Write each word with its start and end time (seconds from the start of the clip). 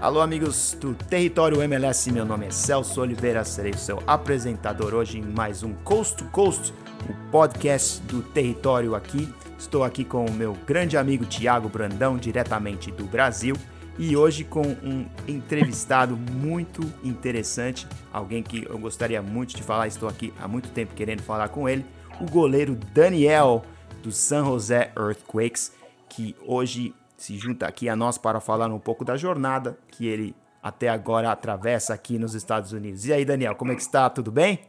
Alô, 0.00 0.22
amigos 0.22 0.74
do 0.80 0.94
Território 0.94 1.60
MLS, 1.60 2.10
meu 2.10 2.24
nome 2.24 2.46
é 2.46 2.50
Celso 2.50 3.02
Oliveira, 3.02 3.44
serei 3.44 3.74
seu 3.74 4.02
apresentador 4.06 4.94
hoje 4.94 5.18
em 5.18 5.22
mais 5.22 5.62
um 5.62 5.74
Coast 5.74 6.16
to 6.16 6.24
Coast, 6.30 6.72
o 7.06 7.30
podcast 7.30 8.00
do 8.04 8.22
Território 8.22 8.94
aqui. 8.94 9.28
Estou 9.58 9.84
aqui 9.84 10.02
com 10.02 10.24
o 10.24 10.32
meu 10.32 10.56
grande 10.66 10.96
amigo 10.96 11.26
Tiago 11.26 11.68
Brandão, 11.68 12.16
diretamente 12.16 12.90
do 12.90 13.04
Brasil, 13.04 13.54
e 13.98 14.16
hoje 14.16 14.42
com 14.42 14.62
um 14.62 15.04
entrevistado 15.28 16.16
muito 16.16 16.80
interessante, 17.04 17.86
alguém 18.10 18.42
que 18.42 18.66
eu 18.66 18.78
gostaria 18.78 19.20
muito 19.20 19.54
de 19.54 19.62
falar, 19.62 19.86
estou 19.86 20.08
aqui 20.08 20.32
há 20.40 20.48
muito 20.48 20.70
tempo 20.70 20.94
querendo 20.94 21.20
falar 21.20 21.50
com 21.50 21.68
ele, 21.68 21.84
o 22.18 22.24
goleiro 22.24 22.74
Daniel 22.94 23.62
do 24.02 24.10
San 24.10 24.46
José 24.46 24.92
Earthquakes, 24.96 25.72
que 26.08 26.34
hoje 26.46 26.94
se 27.20 27.36
junta 27.36 27.66
aqui 27.66 27.86
a 27.86 27.94
nós 27.94 28.16
para 28.16 28.40
falar 28.40 28.72
um 28.72 28.78
pouco 28.78 29.04
da 29.04 29.14
jornada 29.14 29.78
que 29.88 30.06
ele 30.06 30.34
até 30.62 30.88
agora 30.88 31.30
atravessa 31.30 31.92
aqui 31.92 32.18
nos 32.18 32.34
Estados 32.34 32.72
Unidos. 32.72 33.04
E 33.04 33.12
aí, 33.12 33.26
Daniel, 33.26 33.54
como 33.54 33.72
é 33.72 33.74
que 33.74 33.82
está? 33.82 34.08
Tudo 34.08 34.32
bem? 34.32 34.60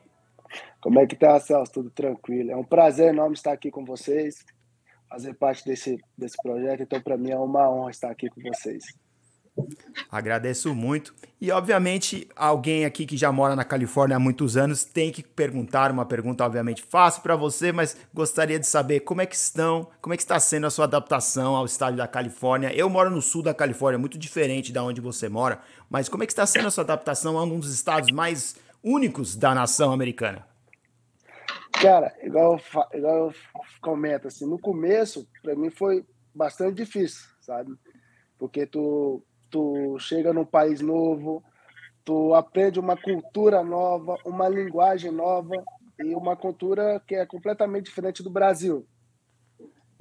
Como 0.82 1.00
é 1.00 1.08
que 1.08 1.16
tá, 1.16 1.40
Celso? 1.40 1.72
Tudo 1.72 1.90
tranquilo. 1.90 2.52
É 2.52 2.58
um 2.58 2.64
prazer 2.64 3.14
enorme 3.14 3.36
estar 3.36 3.54
aqui 3.54 3.72
com 3.72 3.86
vocês, 3.86 4.44
fazer 5.10 5.34
parte 5.36 5.64
desse, 5.64 5.98
desse 6.18 6.36
projeto. 6.44 6.84
Então, 6.84 7.00
para 7.00 7.18
mim, 7.18 7.32
é 7.32 7.38
uma 7.38 7.70
honra 7.70 7.92
estar 7.92 8.12
aqui 8.12 8.30
com 8.30 8.42
vocês. 8.42 8.84
Agradeço 10.10 10.74
muito. 10.74 11.14
E, 11.40 11.52
obviamente, 11.52 12.30
alguém 12.36 12.86
aqui 12.86 13.04
que 13.06 13.18
já 13.18 13.32
mora 13.32 13.56
na 13.56 13.64
Califórnia 13.64 14.18
há 14.18 14.20
muitos 14.20 14.56
anos 14.56 14.84
tem 14.84 15.12
que 15.12 15.24
perguntar 15.24 15.90
uma 15.90 16.06
pergunta, 16.06 16.46
obviamente, 16.46 16.84
fácil 16.84 17.24
para 17.24 17.36
você, 17.36 17.72
mas 17.72 17.98
gostaria 18.14 18.60
de 18.60 18.68
saber 18.68 19.00
como 19.00 19.22
é 19.22 19.26
que 19.26 19.36
estão, 19.36 19.88
como 20.00 20.14
é 20.14 20.18
que 20.18 20.22
está 20.22 20.40
sendo 20.40 20.68
a 20.68 20.70
sua 20.70 20.86
adaptação 20.86 21.56
ao 21.56 21.66
estado 21.66 21.98
da 21.98 22.08
Califórnia. 22.08 22.72
Eu 22.76 22.90
moro 22.90 23.10
no 23.10 23.24
sul 23.24 23.42
da 23.42 23.56
Califórnia, 23.56 23.98
muito 23.98 24.20
diferente 24.20 24.72
da 24.72 24.84
onde 24.84 25.02
você 25.02 25.28
mora, 25.28 25.62
mas 25.90 26.08
como 26.08 26.22
é 26.22 26.28
que 26.28 26.32
está 26.32 26.46
sendo 26.46 26.68
a 26.68 26.72
sua 26.72 26.84
adaptação 26.84 27.38
a 27.40 27.44
um 27.44 27.60
dos 27.60 27.74
estados 27.74 28.12
mais 28.12 28.56
únicos 28.84 29.36
da 29.36 29.56
nação 29.56 29.92
americana? 29.92 30.46
Cara, 31.82 32.14
igual 32.22 32.54
eu, 32.54 33.00
igual 33.00 33.16
eu 33.16 33.34
comento, 33.82 34.28
assim, 34.28 34.46
no 34.46 34.60
começo, 34.60 35.28
para 35.42 35.56
mim 35.56 35.72
foi 35.72 36.06
bastante 36.36 36.76
difícil, 36.76 37.26
sabe? 37.42 37.74
Porque 38.38 38.68
tu 38.68 39.24
tu 39.52 39.98
chega 40.00 40.34
num 40.34 40.46
país 40.46 40.82
novo, 40.82 41.44
tu 42.04 42.34
aprende 42.34 42.80
uma 42.80 42.98
cultura 42.98 43.64
nova, 43.64 44.18
uma 44.26 44.48
linguagem 44.50 45.12
nova 45.12 45.56
e 46.00 46.16
uma 46.16 46.36
cultura 46.36 47.02
que 47.06 47.16
é 47.16 47.26
completamente 47.26 47.86
diferente 47.86 48.24
do 48.24 48.30
Brasil. 48.30 48.88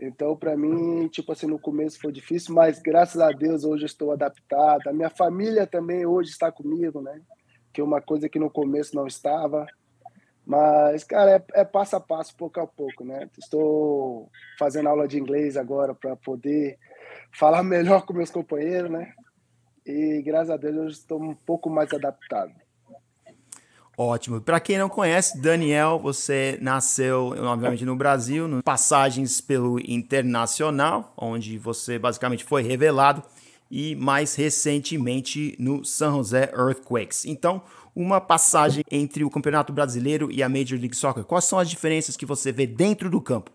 Então, 0.00 0.34
para 0.34 0.56
mim, 0.56 1.08
tipo 1.08 1.30
assim, 1.30 1.46
no 1.46 1.58
começo 1.58 2.00
foi 2.00 2.10
difícil, 2.10 2.54
mas 2.54 2.80
graças 2.80 3.20
a 3.20 3.30
Deus 3.32 3.64
hoje 3.64 3.84
estou 3.84 4.12
adaptado. 4.12 4.88
A 4.88 4.92
minha 4.94 5.10
família 5.10 5.66
também 5.66 6.06
hoje 6.06 6.30
está 6.30 6.50
comigo, 6.50 7.02
né? 7.02 7.20
Que 7.70 7.82
é 7.82 7.84
uma 7.84 8.00
coisa 8.00 8.26
que 8.26 8.38
no 8.38 8.50
começo 8.50 8.96
não 8.96 9.06
estava. 9.06 9.66
Mas, 10.46 11.04
cara, 11.04 11.32
é, 11.32 11.60
é 11.60 11.64
passo 11.66 11.96
a 11.96 12.00
passo, 12.00 12.34
pouco 12.34 12.58
a 12.60 12.66
pouco, 12.66 13.04
né? 13.04 13.28
Estou 13.38 14.30
fazendo 14.58 14.88
aula 14.88 15.06
de 15.06 15.18
inglês 15.18 15.54
agora 15.58 15.94
para 15.94 16.16
poder 16.16 16.78
falar 17.30 17.62
melhor 17.64 18.06
com 18.06 18.14
meus 18.14 18.30
companheiros, 18.30 18.90
né? 18.90 19.12
E 19.86 20.22
graças 20.22 20.50
a 20.50 20.56
Deus 20.56 20.76
eu 20.76 20.86
estou 20.88 21.22
um 21.22 21.34
pouco 21.34 21.70
mais 21.70 21.92
adaptado. 21.92 22.52
Ótimo. 23.96 24.40
Para 24.40 24.58
quem 24.60 24.78
não 24.78 24.88
conhece, 24.88 25.38
Daniel, 25.42 25.98
você 25.98 26.58
nasceu, 26.62 27.34
obviamente, 27.36 27.84
no 27.84 27.94
Brasil, 27.94 28.48
no 28.48 28.62
passagens 28.62 29.42
pelo 29.42 29.78
Internacional, 29.78 31.12
onde 31.16 31.58
você 31.58 31.98
basicamente 31.98 32.42
foi 32.42 32.62
revelado, 32.62 33.22
e 33.70 33.94
mais 33.94 34.34
recentemente 34.34 35.54
no 35.58 35.84
San 35.84 36.12
Jose 36.12 36.36
Earthquakes. 36.36 37.26
Então, 37.26 37.62
uma 37.94 38.20
passagem 38.20 38.82
entre 38.90 39.22
o 39.22 39.30
Campeonato 39.30 39.72
Brasileiro 39.72 40.30
e 40.30 40.42
a 40.42 40.48
Major 40.48 40.78
League 40.78 40.96
Soccer. 40.96 41.24
Quais 41.24 41.44
são 41.44 41.58
as 41.58 41.68
diferenças 41.68 42.16
que 42.16 42.24
você 42.24 42.50
vê 42.50 42.66
dentro 42.66 43.10
do 43.10 43.20
campo? 43.20 43.50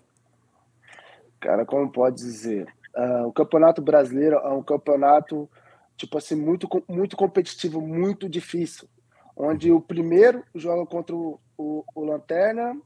Cara, 1.39 1.65
como 1.65 1.91
pode 1.91 2.17
dizer? 2.17 2.67
Uh, 2.95 3.27
o 3.27 3.33
Campeonato 3.33 3.81
Brasileiro 3.81 4.35
é 4.37 4.49
um 4.49 4.63
campeonato 4.63 5.49
tipo 5.97 6.17
assim, 6.17 6.35
muito, 6.35 6.67
muito 6.87 7.15
competitivo, 7.15 7.81
muito 7.81 8.27
difícil. 8.29 8.87
Onde 9.35 9.71
o 9.71 9.81
primeiro 9.81 10.43
joga 10.53 10.85
contra 10.85 11.15
o, 11.15 11.39
o, 11.57 11.83
o 11.93 12.03
Lanterna 12.03 12.79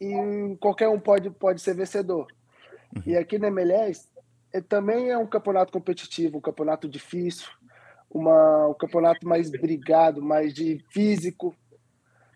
e 0.00 0.56
qualquer 0.60 0.88
um 0.88 0.98
pode, 0.98 1.30
pode 1.30 1.60
ser 1.60 1.74
vencedor. 1.74 2.26
Uhum. 2.94 3.02
E 3.06 3.16
aqui 3.16 3.38
na 3.38 3.48
MLS 3.48 4.08
é, 4.52 4.60
também 4.60 5.10
é 5.10 5.18
um 5.18 5.26
campeonato 5.26 5.72
competitivo, 5.72 6.38
um 6.38 6.42
campeonato 6.42 6.88
difícil, 6.88 7.48
uma, 8.10 8.68
um 8.68 8.74
campeonato 8.74 9.26
mais 9.26 9.50
brigado, 9.50 10.22
mais 10.22 10.52
de 10.52 10.84
físico, 10.90 11.54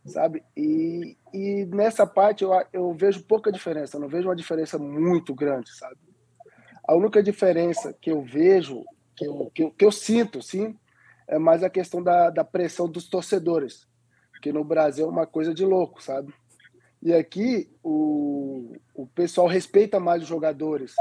sabe? 0.05 0.43
E, 0.56 1.16
e 1.32 1.66
nessa 1.66 2.06
parte 2.06 2.44
eu, 2.44 2.50
eu 2.72 2.93
vejo 2.94 3.25
pouca 3.25 3.53
diferença, 3.53 3.99
não 3.99 4.09
vejo 4.09 4.28
uma 4.28 4.37
diferença 4.37 4.78
muito 4.78 5.34
grande, 5.34 5.75
sabe? 5.76 5.97
A 6.87 6.94
única 6.94 7.22
diferença 7.22 7.93
que 8.00 8.10
eu 8.10 8.22
vejo 8.22 8.84
que 9.16 9.27
eu, 9.27 9.50
que 9.54 9.62
eu, 9.62 9.71
que 9.71 9.84
eu 9.84 9.93
sinto, 9.93 10.43
sim, 10.43 10.77
é 11.27 11.38
mais 11.38 11.62
a 11.62 11.71
questão 11.71 12.03
da, 12.03 12.31
da 12.31 12.44
pressão 12.44 12.88
dos 12.88 13.09
torcedores, 13.09 13.87
que 14.43 14.53
no 14.53 14.62
Brasil 14.62 15.06
é 15.06 15.10
uma 15.10 15.27
coisa 15.27 15.53
de 15.53 15.65
louco, 15.65 16.03
sabe? 16.03 16.32
E 17.03 17.12
aqui 17.12 17.71
o, 17.82 18.76
o 18.94 19.06
pessoal 19.06 19.47
respeita 19.47 19.99
mais 19.99 20.22
os 20.22 20.28
jogadores, 20.28 20.94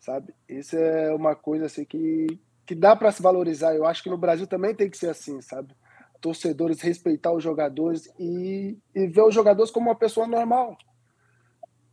sabe? 0.00 0.34
Isso 0.48 0.76
é 0.76 1.14
uma 1.14 1.34
coisa 1.34 1.66
assim 1.66 1.84
que, 1.84 2.26
que 2.66 2.74
dá 2.74 2.94
para 2.94 3.12
se 3.12 3.22
valorizar. 3.22 3.74
Eu 3.74 3.86
acho 3.86 4.02
que 4.02 4.10
no 4.10 4.18
Brasil 4.18 4.46
também 4.46 4.74
tem 4.74 4.88
que 4.88 4.98
ser 4.98 5.10
assim, 5.10 5.40
sabe? 5.40 5.74
Torcedores 6.20 6.80
respeitar 6.80 7.32
os 7.32 7.42
jogadores 7.42 8.08
e, 8.18 8.78
e 8.94 9.06
ver 9.06 9.22
os 9.22 9.34
jogadores 9.34 9.70
como 9.70 9.88
uma 9.88 9.96
pessoa 9.96 10.26
normal, 10.26 10.76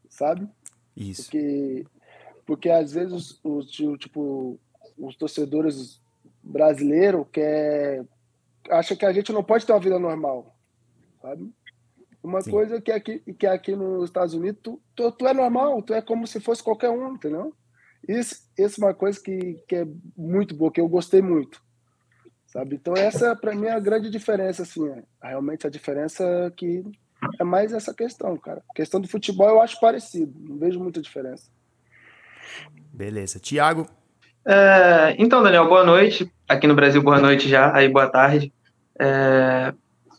sabe? 0.10 0.48
Isso. 0.96 1.24
Porque, 1.24 1.86
porque 2.46 2.70
às 2.70 2.94
vezes 2.94 3.40
os, 3.44 3.70
tipo, 3.98 4.60
os 5.02 5.16
torcedores 5.16 6.02
brasileiros 6.44 7.26
quer 7.32 8.06
acha 8.70 8.96
que 8.96 9.06
a 9.06 9.12
gente 9.12 9.34
não 9.34 9.44
pode 9.44 9.66
ter 9.66 9.74
uma 9.74 9.80
vida 9.80 9.98
normal, 9.98 10.56
sabe? 11.22 11.52
Uma 12.24 12.42
Sim. 12.42 12.52
coisa 12.52 12.80
que 12.80 12.92
aqui 12.92 13.20
que 13.20 13.48
aqui 13.48 13.76
nos 13.76 14.06
Estados 14.06 14.34
Unidos 14.34 14.60
tu, 14.62 14.82
tu, 14.96 15.12
tu, 15.12 15.28
é 15.28 15.34
normal, 15.34 15.82
tu 15.82 15.94
é 15.94 16.02
como 16.02 16.28
se 16.28 16.40
fosse 16.40 16.64
qualquer 16.64 16.90
um, 16.90 17.16
entendeu? 17.16 17.54
Isso, 18.08 18.48
isso 18.58 18.82
é 18.82 18.88
uma 18.88 18.94
coisa 18.94 19.20
que, 19.20 19.64
que 19.68 19.76
é 19.76 19.88
muito 20.16 20.56
boa, 20.56 20.72
que 20.72 20.80
eu 20.80 20.88
gostei 20.88 21.22
muito, 21.22 21.62
sabe? 22.48 22.76
Então 22.76 22.94
essa 22.96 23.36
para 23.36 23.56
mim 23.56 23.66
é 23.66 23.72
a 23.72 23.80
grande 23.80 24.10
diferença, 24.10 24.62
assim, 24.62 24.88
é, 24.88 25.04
realmente 25.24 25.66
a 25.66 25.70
diferença 25.70 26.54
que 26.56 26.84
é 27.40 27.44
mais 27.44 27.74
essa 27.74 27.94
questão, 27.94 28.38
cara. 28.38 28.64
A 28.70 28.74
questão 28.74 29.02
do 29.02 29.08
futebol 29.08 29.50
eu 29.50 29.62
acho 29.62 29.80
parecido, 29.80 30.34
não 30.40 30.58
vejo 30.58 30.80
muita 30.80 31.02
diferença. 31.02 31.50
Beleza, 32.94 33.40
Tiago. 33.40 33.88
É, 34.46 35.16
então, 35.20 35.44
Daniel, 35.44 35.68
boa 35.68 35.84
noite. 35.84 36.32
Aqui 36.48 36.68
no 36.68 36.76
Brasil, 36.76 37.02
boa 37.02 37.20
noite 37.20 37.48
já, 37.48 37.76
aí 37.76 37.88
boa 37.88 38.10
tarde. 38.10 38.52
É, 39.00 39.74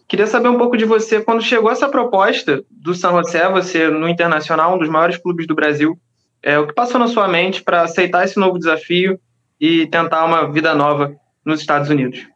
queria 0.07 0.27
saber 0.27 0.49
um 0.49 0.59
pouco 0.59 0.77
de 0.77 0.85
você. 0.85 1.21
Quando 1.21 1.43
chegou 1.43 1.71
essa 1.71 1.89
proposta 1.89 2.65
do 2.71 2.95
San 2.95 3.11
José, 3.11 3.49
você 3.51 3.89
no 3.89 4.09
Internacional, 4.09 4.75
um 4.75 4.79
dos 4.79 4.89
maiores 4.89 5.17
clubes 5.17 5.47
do 5.47 5.55
Brasil, 5.55 5.99
é, 6.43 6.59
o 6.59 6.67
que 6.67 6.75
passou 6.75 6.99
na 6.99 7.09
sua 7.09 7.29
mente 7.29 7.63
para 7.63 7.83
aceitar 7.83 8.25
esse 8.25 8.39
novo 8.39 8.59
desafio 8.59 9.21
e 9.61 9.87
tentar 9.87 10.25
uma 10.25 10.51
vida 10.51 10.75
nova 10.75 11.15
nos 11.45 11.61
Estados 11.61 11.91
Unidos? 11.91 12.27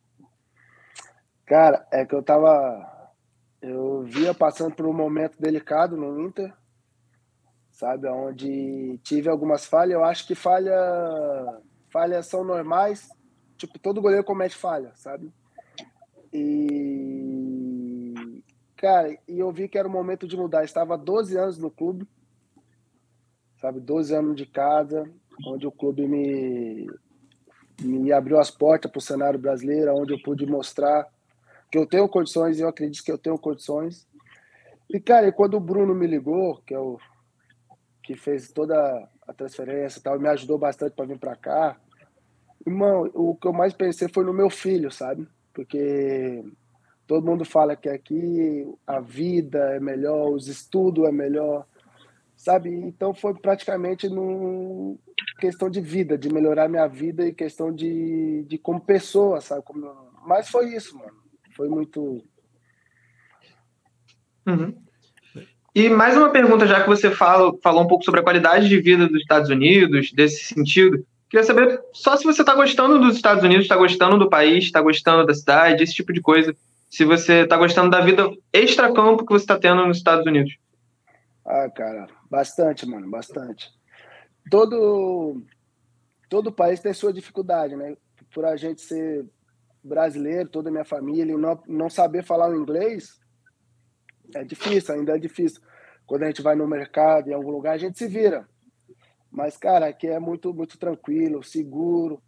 Cara, 1.47 1.87
é 1.93 2.05
que 2.05 2.15
eu 2.15 2.23
tava. 2.23 2.85
Eu 3.63 4.03
via 4.03 4.35
passando 4.35 4.75
por 4.75 4.87
um 4.87 4.93
momento 4.93 5.41
delicado 5.41 5.97
no 5.97 6.21
Inter, 6.21 6.53
sabe? 7.71 8.09
Onde 8.09 8.99
tive 9.03 9.29
algumas 9.29 9.65
falhas. 9.65 9.95
Eu 9.95 10.05
acho 10.05 10.27
que 10.27 10.35
falha 10.35 10.75
falhas 11.91 12.27
são 12.27 12.45
normais, 12.45 13.09
tipo, 13.57 13.79
todo 13.79 14.03
goleiro 14.03 14.25
comete 14.25 14.57
falha, 14.57 14.93
sabe? 14.95 15.33
E 16.33 17.87
cara, 18.77 19.17
e 19.27 19.39
eu 19.39 19.51
vi 19.51 19.69
que 19.69 19.79
era 19.79 19.89
o 19.89 19.91
momento 19.91 20.27
de 20.29 20.37
mudar. 20.37 20.65
Estava 20.65 20.97
12 20.99 21.37
anos 21.37 21.59
no 21.59 21.71
clube, 21.71 22.07
sabe, 23.61 23.81
12 23.81 24.15
anos 24.15 24.37
de 24.37 24.47
casa, 24.47 25.11
onde 25.47 25.67
o 25.67 25.73
clube 25.73 26.07
me 26.07 26.87
me 27.83 28.11
abriu 28.11 28.39
as 28.39 28.51
portas 28.51 28.91
para 28.91 28.99
o 28.99 29.03
cenário 29.03 29.39
brasileiro, 29.39 29.95
onde 29.95 30.15
eu 30.15 30.23
pude 30.23 30.47
mostrar 30.47 31.07
que 31.71 31.77
eu 31.77 31.87
tenho 31.87 32.09
condições 32.09 32.59
e 32.59 32.63
eu 32.63 32.69
acredito 32.69 33.05
que 33.05 33.13
eu 33.13 33.19
tenho 33.19 33.39
condições. 33.39 34.09
E 34.89 34.99
cara, 34.99 35.29
e 35.29 35.33
quando 35.33 35.55
o 35.59 35.61
Bruno 35.61 35.95
me 35.95 36.07
ligou, 36.07 36.63
que 36.63 36.73
é 36.73 36.79
o 36.79 36.99
que 38.03 38.17
fez 38.17 38.51
toda 38.51 39.09
a 39.27 39.33
transferência, 39.33 40.01
tal, 40.03 40.19
me 40.19 40.29
ajudou 40.29 40.59
bastante 40.59 40.95
para 40.95 41.07
vir 41.07 41.19
para 41.19 41.37
cá. 41.37 41.77
Irmão, 42.67 43.11
o 43.15 43.35
que 43.35 43.47
eu 43.47 43.53
mais 43.53 43.73
pensei 43.73 44.09
foi 44.09 44.25
no 44.25 44.33
meu 44.33 44.51
filho, 44.51 44.91
sabe? 44.91 45.27
Porque 45.53 46.45
todo 47.07 47.27
mundo 47.27 47.45
fala 47.45 47.77
que 47.77 47.89
aqui 47.89 48.67
a 48.87 49.01
vida 49.01 49.59
é 49.75 49.81
melhor, 49.81 50.31
os 50.31 50.49
estudos 50.49 51.05
é 51.07 51.13
melhor. 51.13 51.67
sabe? 52.37 52.71
Então 52.71 53.15
foi 53.15 53.35
praticamente 53.35 54.09
no 54.09 54.99
questão 55.39 55.71
de 55.71 55.81
vida, 55.81 56.17
de 56.19 56.33
melhorar 56.33 56.69
minha 56.69 56.87
vida 56.87 57.27
e 57.27 57.35
questão 57.35 57.73
de, 57.73 58.45
de 58.45 58.59
como 58.59 58.81
pessoa, 58.81 59.41
sabe? 59.41 59.63
Como... 59.63 59.87
Mas 60.27 60.49
foi 60.49 60.75
isso, 60.75 60.97
mano. 60.97 61.17
Foi 61.57 61.69
muito. 61.69 62.23
Uhum. 64.47 64.86
E 65.77 65.91
mais 65.91 66.17
uma 66.17 66.31
pergunta, 66.31 66.67
já 66.67 66.81
que 66.81 66.89
você 66.89 67.11
fala, 67.11 67.55
falou 67.63 67.83
um 67.83 67.87
pouco 67.87 68.03
sobre 68.03 68.21
a 68.21 68.23
qualidade 68.23 68.67
de 68.67 68.81
vida 68.81 69.07
dos 69.07 69.21
Estados 69.21 69.51
Unidos, 69.51 70.11
desse 70.11 70.43
sentido. 70.43 71.05
Queria 71.29 71.45
saber 71.45 71.83
só 71.93 72.17
se 72.17 72.25
você 72.25 72.41
está 72.41 72.55
gostando 72.55 72.99
dos 72.99 73.15
Estados 73.15 73.45
Unidos, 73.45 73.65
está 73.65 73.77
gostando 73.77 74.19
do 74.19 74.31
país, 74.31 74.65
está 74.65 74.81
gostando 74.81 75.27
da 75.27 75.35
cidade, 75.35 75.83
esse 75.83 75.93
tipo 75.93 76.15
de 76.15 76.23
coisa. 76.23 76.57
Se 76.89 77.05
você 77.05 77.43
está 77.43 77.59
gostando 77.59 77.91
da 77.91 78.01
vida 78.01 78.27
extra-campo 78.55 79.27
que 79.27 79.35
você 79.35 79.45
está 79.45 79.59
tendo 79.59 79.85
nos 79.87 79.99
Estados 79.99 80.25
Unidos. 80.25 80.57
Ah, 81.45 81.69
cara, 81.69 82.07
bastante, 82.31 82.87
mano, 82.87 83.11
bastante. 83.11 83.69
Todo, 84.51 85.43
todo 86.31 86.51
país 86.51 86.81
tem 86.81 86.95
sua 86.95 87.13
dificuldade, 87.13 87.77
né? 87.77 87.99
Por 88.33 88.47
a 88.47 88.57
gente 88.57 88.81
ser 88.81 89.27
brasileiro, 89.85 90.49
toda 90.49 90.71
a 90.71 90.73
minha 90.73 90.87
família, 90.87 91.35
e 91.35 91.37
não, 91.37 91.63
não 91.69 91.91
saber 91.91 92.25
falar 92.25 92.49
o 92.49 92.57
inglês, 92.57 93.21
é 94.35 94.45
difícil, 94.45 94.95
ainda 94.95 95.17
é 95.17 95.19
difícil. 95.19 95.61
Quando 96.07 96.23
a 96.23 96.27
gente 96.27 96.43
vai 96.43 96.55
no 96.55 96.67
mercado, 96.67 97.29
em 97.29 97.35
algum 97.35 97.51
lugar, 97.51 97.73
a 97.73 97.79
gente 97.79 97.99
se 97.99 98.07
vira. 98.07 98.49
Mas, 99.31 99.57
cara, 99.57 99.89
aqui 99.89 100.07
é 100.07 100.19
muito, 100.19 100.55
muito 100.55 100.79
tranquilo, 100.79 101.43
seguro, 101.43 102.23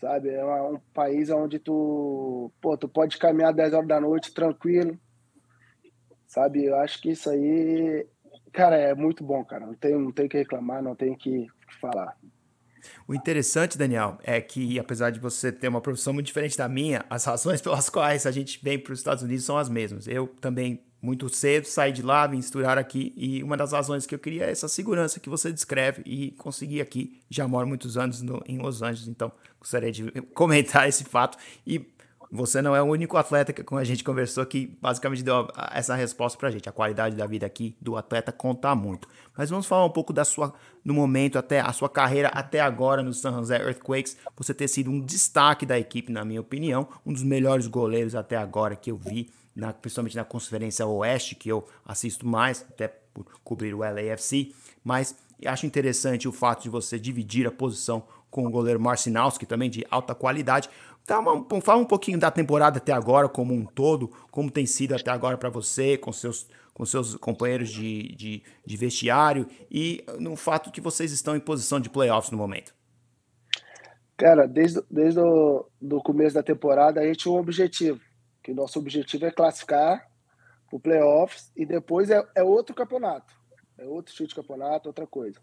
sabe? 0.00 0.30
É 0.30 0.44
um 0.44 0.80
país 0.92 1.30
onde 1.30 1.58
tu, 1.58 2.50
pô, 2.60 2.76
tu 2.76 2.88
pode 2.88 3.18
caminhar 3.18 3.52
10 3.52 3.74
horas 3.74 3.88
da 3.88 4.00
noite 4.00 4.32
tranquilo, 4.32 4.98
sabe? 6.26 6.64
Eu 6.64 6.76
acho 6.76 7.00
que 7.00 7.10
isso 7.10 7.28
aí 7.30 8.06
Cara, 8.52 8.76
é 8.76 8.94
muito 8.94 9.22
bom, 9.24 9.44
cara. 9.44 9.66
Não 9.66 9.74
tem, 9.74 9.92
não 9.96 10.12
tem 10.12 10.28
que 10.28 10.36
reclamar, 10.36 10.82
não 10.82 10.94
tem 10.94 11.14
que 11.14 11.46
falar. 11.80 12.16
O 13.06 13.14
interessante, 13.14 13.76
Daniel, 13.76 14.18
é 14.22 14.40
que 14.40 14.78
apesar 14.78 15.10
de 15.10 15.20
você 15.20 15.50
ter 15.52 15.68
uma 15.68 15.80
profissão 15.80 16.12
muito 16.12 16.26
diferente 16.26 16.56
da 16.56 16.68
minha, 16.68 17.04
as 17.10 17.24
razões 17.24 17.60
pelas 17.62 17.88
quais 17.88 18.26
a 18.26 18.30
gente 18.30 18.62
vem 18.62 18.78
para 18.78 18.92
os 18.92 19.00
Estados 19.00 19.22
Unidos 19.22 19.44
são 19.44 19.58
as 19.58 19.68
mesmas. 19.68 20.06
Eu 20.06 20.28
também, 20.40 20.84
muito 21.00 21.28
cedo, 21.28 21.64
saí 21.64 21.92
de 21.92 22.02
lá, 22.02 22.26
vim 22.26 22.38
estudar 22.38 22.76
aqui, 22.76 23.12
e 23.16 23.42
uma 23.42 23.56
das 23.56 23.72
razões 23.72 24.06
que 24.06 24.14
eu 24.14 24.18
queria 24.18 24.44
é 24.44 24.50
essa 24.50 24.68
segurança 24.68 25.20
que 25.20 25.28
você 25.28 25.52
descreve 25.52 26.02
e 26.04 26.32
consegui 26.32 26.80
aqui. 26.80 27.20
Já 27.30 27.46
moro 27.46 27.66
muitos 27.66 27.96
anos 27.96 28.20
no, 28.20 28.42
em 28.46 28.58
Los 28.58 28.82
Angeles, 28.82 29.08
então 29.08 29.30
gostaria 29.60 29.92
de 29.92 30.10
comentar 30.34 30.88
esse 30.88 31.04
fato. 31.04 31.38
E 31.66 31.86
você 32.30 32.60
não 32.60 32.76
é 32.76 32.82
o 32.82 32.84
único 32.84 33.16
atleta 33.16 33.52
que 33.52 33.64
a 33.74 33.84
gente 33.84 34.04
conversou 34.04 34.44
que 34.44 34.76
basicamente 34.82 35.22
deu 35.22 35.48
essa 35.72 35.94
resposta 35.94 36.38
pra 36.38 36.50
gente. 36.50 36.68
A 36.68 36.72
qualidade 36.72 37.16
da 37.16 37.26
vida 37.26 37.46
aqui 37.46 37.74
do 37.80 37.96
atleta 37.96 38.30
conta 38.30 38.74
muito. 38.74 39.08
Mas 39.36 39.48
vamos 39.48 39.66
falar 39.66 39.86
um 39.86 39.90
pouco 39.90 40.12
da 40.12 40.24
sua, 40.24 40.52
no 40.84 40.92
momento, 40.92 41.38
até 41.38 41.60
a 41.60 41.72
sua 41.72 41.88
carreira 41.88 42.28
até 42.28 42.60
agora 42.60 43.02
no 43.02 43.14
San 43.14 43.32
Jose 43.32 43.54
Earthquakes. 43.54 44.18
Você 44.36 44.52
ter 44.52 44.68
sido 44.68 44.90
um 44.90 45.00
destaque 45.00 45.64
da 45.64 45.78
equipe, 45.78 46.12
na 46.12 46.24
minha 46.24 46.40
opinião, 46.40 46.88
um 47.06 47.12
dos 47.12 47.22
melhores 47.22 47.66
goleiros 47.66 48.14
até 48.14 48.36
agora 48.36 48.76
que 48.76 48.90
eu 48.90 48.96
vi, 48.96 49.30
na, 49.58 49.72
principalmente 49.72 50.16
na 50.16 50.24
Conferência 50.24 50.86
Oeste, 50.86 51.34
que 51.34 51.48
eu 51.48 51.66
assisto 51.84 52.24
mais, 52.24 52.64
até 52.70 52.86
por 52.86 53.26
cobrir 53.42 53.74
o 53.74 53.80
LAFC. 53.80 54.54
Mas 54.84 55.16
acho 55.44 55.66
interessante 55.66 56.28
o 56.28 56.32
fato 56.32 56.62
de 56.62 56.68
você 56.68 56.96
dividir 56.96 57.44
a 57.44 57.50
posição 57.50 58.04
com 58.30 58.46
o 58.46 58.50
goleiro 58.50 58.78
Marcinowski, 58.78 59.44
também 59.44 59.68
de 59.68 59.84
alta 59.90 60.14
qualidade. 60.14 60.70
Tá 61.04 61.18
uma, 61.18 61.44
fala 61.60 61.80
um 61.80 61.84
pouquinho 61.84 62.20
da 62.20 62.30
temporada 62.30 62.78
até 62.78 62.92
agora, 62.92 63.28
como 63.28 63.52
um 63.52 63.64
todo, 63.64 64.12
como 64.30 64.48
tem 64.48 64.64
sido 64.64 64.94
até 64.94 65.10
agora 65.10 65.36
para 65.36 65.50
você, 65.50 65.98
com 65.98 66.12
seus, 66.12 66.46
com 66.72 66.86
seus 66.86 67.16
companheiros 67.16 67.70
de, 67.70 68.14
de, 68.14 68.42
de, 68.64 68.76
vestiário 68.76 69.48
e 69.68 70.04
no 70.20 70.36
fato 70.36 70.70
que 70.70 70.80
vocês 70.80 71.10
estão 71.10 71.34
em 71.34 71.40
posição 71.40 71.80
de 71.80 71.90
playoffs 71.90 72.30
no 72.30 72.38
momento. 72.38 72.72
Cara, 74.16 74.46
desde, 74.46 74.82
desde 74.88 75.18
o 75.18 75.64
do 75.80 76.00
começo 76.00 76.34
da 76.34 76.42
temporada 76.42 77.00
a 77.00 77.04
gente 77.04 77.20
tinha 77.20 77.32
um 77.32 77.38
objetivo, 77.38 78.00
que 78.48 78.54
nosso 78.54 78.78
objetivo 78.78 79.26
é 79.26 79.30
classificar 79.30 80.08
o 80.72 80.80
playoffs 80.80 81.52
e 81.54 81.66
depois 81.66 82.08
é, 82.08 82.26
é 82.34 82.42
outro 82.42 82.74
campeonato, 82.74 83.34
é 83.76 83.84
outro 83.84 84.14
tipo 84.14 84.26
de 84.26 84.34
campeonato, 84.34 84.88
outra 84.88 85.06
coisa. 85.06 85.38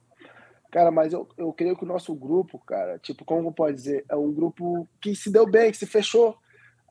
Cara, 0.72 0.90
mas 0.90 1.14
eu, 1.14 1.30
eu 1.38 1.54
creio 1.54 1.78
que 1.78 1.84
o 1.84 1.88
nosso 1.88 2.16
grupo, 2.16 2.58
cara, 2.66 2.98
tipo, 2.98 3.24
como 3.24 3.54
pode 3.54 3.76
dizer, 3.78 4.04
é 4.10 4.16
um 4.16 4.34
grupo 4.34 4.90
que 5.00 5.16
se 5.16 5.32
deu 5.32 5.46
bem, 5.46 5.70
que 5.70 5.78
se 5.78 5.86
fechou. 5.86 6.36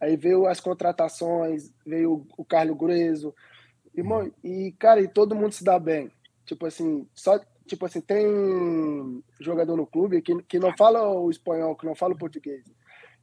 Aí 0.00 0.16
veio 0.16 0.46
as 0.46 0.60
contratações, 0.60 1.74
veio 1.84 2.24
o 2.38 2.44
Carlos 2.44 2.78
Grueso. 2.78 3.34
Irmão, 3.92 4.30
e, 4.44 4.72
cara, 4.78 5.00
e 5.00 5.08
todo 5.08 5.34
mundo 5.34 5.50
se 5.50 5.64
dá 5.64 5.80
bem. 5.80 6.12
Tipo 6.46 6.66
assim, 6.66 7.08
só, 7.12 7.40
tipo 7.66 7.86
assim, 7.86 8.00
tem 8.00 8.24
jogador 9.40 9.76
no 9.76 9.84
clube 9.86 10.22
que, 10.22 10.40
que 10.44 10.60
não 10.60 10.76
fala 10.76 11.08
o 11.08 11.28
espanhol, 11.28 11.74
que 11.74 11.84
não 11.84 11.96
fala 11.96 12.14
o 12.14 12.18
português. 12.18 12.62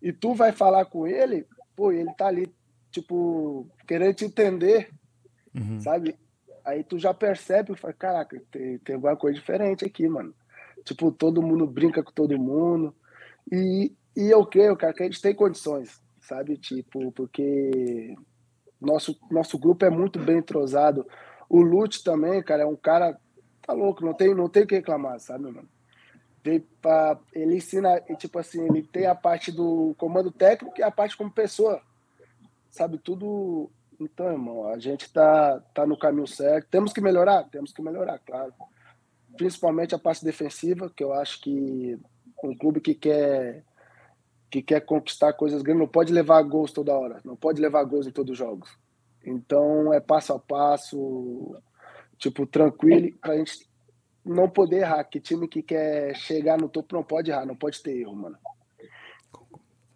E 0.02 0.12
tu 0.12 0.34
vai 0.34 0.52
falar 0.52 0.84
com 0.84 1.08
ele, 1.08 1.48
pô, 1.74 1.90
ele 1.94 2.14
tá 2.16 2.28
ali, 2.28 2.54
tipo, 2.92 3.68
querendo 3.88 4.14
te 4.14 4.26
entender, 4.26 4.90
uhum. 5.56 5.80
sabe? 5.80 6.16
Aí 6.64 6.84
tu 6.84 7.00
já 7.00 7.14
percebe, 7.14 7.76
fala, 7.76 7.94
caraca, 7.94 8.42
tem, 8.52 8.78
tem 8.80 8.96
alguma 8.96 9.16
coisa 9.16 9.40
diferente 9.40 9.86
aqui, 9.86 10.08
mano. 10.08 10.34
Tipo, 10.84 11.12
todo 11.12 11.42
mundo 11.42 11.66
brinca 11.66 12.04
com 12.04 12.12
todo 12.12 12.38
mundo. 12.38 12.94
E, 13.52 13.92
e 14.16 14.30
eu 14.30 14.46
creio, 14.46 14.76
cara, 14.76 14.94
que 14.94 15.04
a 15.04 15.06
gente 15.06 15.22
tem 15.22 15.34
condições, 15.34 16.02
sabe? 16.20 16.58
Tipo, 16.58 17.12
porque 17.12 18.16
nosso, 18.80 19.18
nosso 19.30 19.58
grupo 19.58 19.86
é 19.86 19.90
muito 19.90 20.20
bem 20.20 20.38
entrosado. 20.38 21.06
O 21.50 21.62
Lute 21.62 22.04
também, 22.04 22.42
cara, 22.44 22.64
é 22.64 22.66
um 22.66 22.76
cara. 22.76 23.18
Tá 23.62 23.74
louco, 23.74 24.04
não 24.04 24.14
tem, 24.14 24.34
não 24.34 24.50
tem 24.50 24.64
o 24.64 24.68
que 24.68 24.76
reclamar, 24.76 25.20
sabe, 25.20 25.44
mano? 25.44 25.70
Veio 26.44 26.66
pra, 26.82 27.20
ele 27.34 27.58
ensina, 27.58 28.00
tipo 28.18 28.40
assim, 28.40 28.66
ele 28.66 28.82
tem 28.82 29.06
a 29.06 29.14
parte 29.14 29.52
do 29.52 29.94
comando 29.98 30.32
técnico 30.32 30.80
e 30.80 30.84
a 30.84 30.90
parte 30.90 31.16
como 31.16 31.32
pessoa. 31.32 31.80
Sabe, 32.72 32.98
tudo. 32.98 33.70
Então, 34.00 34.32
irmão, 34.32 34.68
a 34.68 34.80
gente 34.80 35.12
tá, 35.14 35.60
tá 35.76 35.86
no 35.86 35.98
caminho 35.98 36.26
certo. 36.26 36.68
Temos 36.72 36.92
que 36.92 37.02
melhorar? 37.02 37.44
Temos 37.44 37.72
que 37.72 37.82
melhorar, 37.84 38.18
claro 38.20 38.52
principalmente 39.38 39.96
a 39.96 40.00
parte 40.00 40.24
defensiva, 40.24 40.92
que 40.96 41.04
eu 41.04 41.14
acho 41.14 41.42
que 41.42 41.98
um 42.44 42.56
clube 42.56 42.82
que 42.82 42.94
quer 42.94 43.64
que 44.50 44.62
quer 44.62 44.82
conquistar 44.82 45.32
coisas 45.32 45.62
grandes 45.62 45.80
não 45.80 45.88
pode 45.88 46.12
levar 46.12 46.42
gols 46.44 46.74
toda 46.74 46.94
hora, 46.94 47.22
não 47.24 47.38
pode 47.38 47.62
levar 47.62 47.86
gols 47.86 48.06
em 48.06 48.12
todos 48.12 48.34
os 48.34 48.38
jogos. 48.38 48.70
Então 49.26 49.94
é 49.94 50.02
passo 50.02 50.34
a 50.34 50.40
passo, 50.40 51.56
tipo 52.18 52.46
tranquilo, 52.46 53.18
para 53.22 53.34
a 53.34 53.38
gente 53.38 53.66
não 54.26 54.50
poder 54.50 54.80
errar. 54.80 55.06
Que 55.06 55.22
time 55.22 55.48
que 55.48 55.64
quer 55.64 56.14
chegar 56.18 56.58
no 56.58 56.68
topo 56.68 56.94
não 56.94 57.04
pode 57.04 57.32
errar, 57.32 57.46
não 57.46 57.56
pode 57.56 57.82
ter 57.82 58.02
erro, 58.02 58.16
mano. 58.16 58.38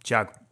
Tiago. 0.02 0.45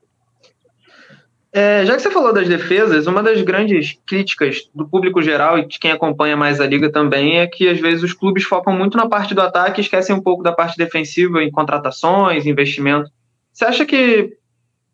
É, 1.55 1.86
já 1.86 1.95
que 1.95 2.01
você 2.01 2.10
falou 2.10 2.33
das 2.33 2.48
defesas, 2.48 3.05
uma 3.05 3.22
das 3.22 3.39
grandes 3.43 3.95
críticas 4.07 4.67
do 4.74 4.88
público 4.88 5.22
geral 5.22 5.60
e 5.60 5.67
de 5.67 5.77
quem 5.77 5.91
acompanha 5.91 6.36
mais 6.36 6.60
a 6.60 6.65
liga 6.65 6.91
também 6.91 7.38
é 7.38 7.45
que 7.45 7.69
às 7.69 7.79
vezes 7.79 8.03
os 8.03 8.12
clubes 8.12 8.43
focam 8.43 8.75
muito 8.75 8.98
na 8.98 9.07
parte 9.07 9.36
do 9.36 9.41
ataque 9.41 9.79
e 9.79 9.83
esquecem 9.83 10.15
um 10.15 10.22
pouco 10.22 10.41
da 10.41 10.51
parte 10.51 10.75
defensiva 10.75 11.43
em 11.43 11.51
contratações, 11.51 12.48
investimento. 12.48 13.12
Você 13.51 13.65
acha 13.65 13.86
que 13.86 14.36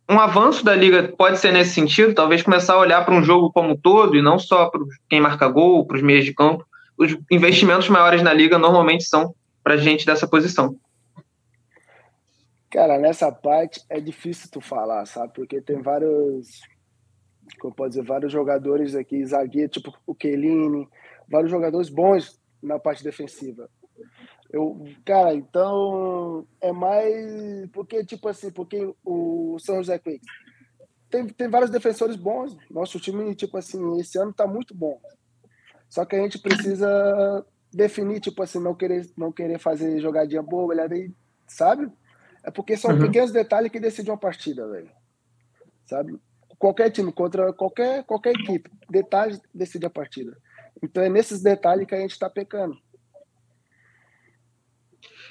um 0.09 0.19
avanço 0.19 0.65
da 0.65 0.75
liga 0.75 1.13
pode 1.17 1.39
ser 1.39 1.53
nesse 1.53 1.73
sentido? 1.73 2.13
Talvez 2.13 2.43
começar 2.43 2.73
a 2.73 2.79
olhar 2.79 3.05
para 3.05 3.15
um 3.15 3.23
jogo 3.23 3.49
como 3.53 3.71
um 3.71 3.77
todo 3.77 4.17
e 4.17 4.21
não 4.21 4.37
só 4.37 4.65
para 4.65 4.81
quem 5.09 5.21
marca 5.21 5.47
gol, 5.47 5.85
para 5.85 5.95
os 5.95 6.03
meios 6.03 6.25
de 6.25 6.33
campo. 6.33 6.65
Os 6.97 7.15
investimentos 7.31 7.87
maiores 7.87 8.21
na 8.21 8.33
liga 8.33 8.57
normalmente 8.57 9.05
são 9.05 9.33
para 9.63 9.77
gente 9.77 10.05
dessa 10.05 10.27
posição. 10.27 10.75
Cara, 12.69 12.99
nessa 12.99 13.31
parte 13.31 13.83
é 13.89 13.99
difícil 13.99 14.49
tu 14.51 14.61
falar, 14.61 15.05
sabe? 15.05 15.33
Porque 15.33 15.61
tem 15.61 15.81
vários, 15.81 16.61
como 17.59 17.73
pode 17.73 17.95
dizer, 17.95 18.05
vários 18.05 18.31
jogadores 18.31 18.95
aqui, 18.95 19.25
zagueiro, 19.25 19.69
tipo 19.69 19.93
o 20.05 20.13
Kelini, 20.13 20.87
vários 21.27 21.49
jogadores 21.49 21.89
bons 21.89 22.39
na 22.61 22.77
parte 22.77 23.03
defensiva. 23.03 23.69
Eu, 24.51 24.83
cara, 25.05 25.33
então 25.33 26.47
é 26.61 26.71
mais 26.71 27.69
porque 27.71 28.03
tipo 28.03 28.27
assim, 28.27 28.51
porque 28.51 28.93
o 29.05 29.57
São 29.59 29.77
José 29.77 29.99
Quakes 29.99 30.25
tem, 31.09 31.27
tem 31.27 31.49
vários 31.49 31.71
defensores 31.71 32.15
bons. 32.15 32.55
Nosso 32.69 32.99
time, 32.99 33.33
tipo 33.35 33.57
assim, 33.57 33.99
esse 33.99 34.17
ano 34.17 34.31
tá 34.31 34.45
muito 34.45 34.75
bom. 34.75 34.99
Só 35.89 36.05
que 36.05 36.15
a 36.15 36.21
gente 36.21 36.37
precisa 36.39 37.45
definir, 37.73 38.19
tipo 38.19 38.41
assim, 38.43 38.59
não 38.59 38.75
querer, 38.75 39.09
não 39.17 39.31
querer 39.31 39.57
fazer 39.57 39.99
jogadinha 39.99 40.41
boa, 40.43 40.73
sabe? 41.47 41.91
É 42.49 42.51
porque 42.51 42.75
são 42.75 42.89
uhum. 42.89 43.01
pequenos 43.01 43.31
detalhes 43.31 43.71
que 43.71 43.79
decidem 43.79 44.11
uma 44.11 44.17
partida, 44.17 44.67
velho. 44.67 44.89
Sabe? 45.85 46.19
Qualquer 46.57 46.89
time 46.89 47.11
contra 47.13 47.53
qualquer, 47.53 48.03
qualquer 48.05 48.31
equipe, 48.31 48.71
detalhes 48.89 49.39
decidem 49.53 49.85
a 49.85 49.91
partida. 49.91 50.35
Então 50.81 51.03
é 51.03 51.09
nesses 51.09 51.43
detalhes 51.43 51.85
que 51.85 51.93
a 51.93 51.99
gente 51.99 52.09
está 52.09 52.27
pecando. 52.27 52.75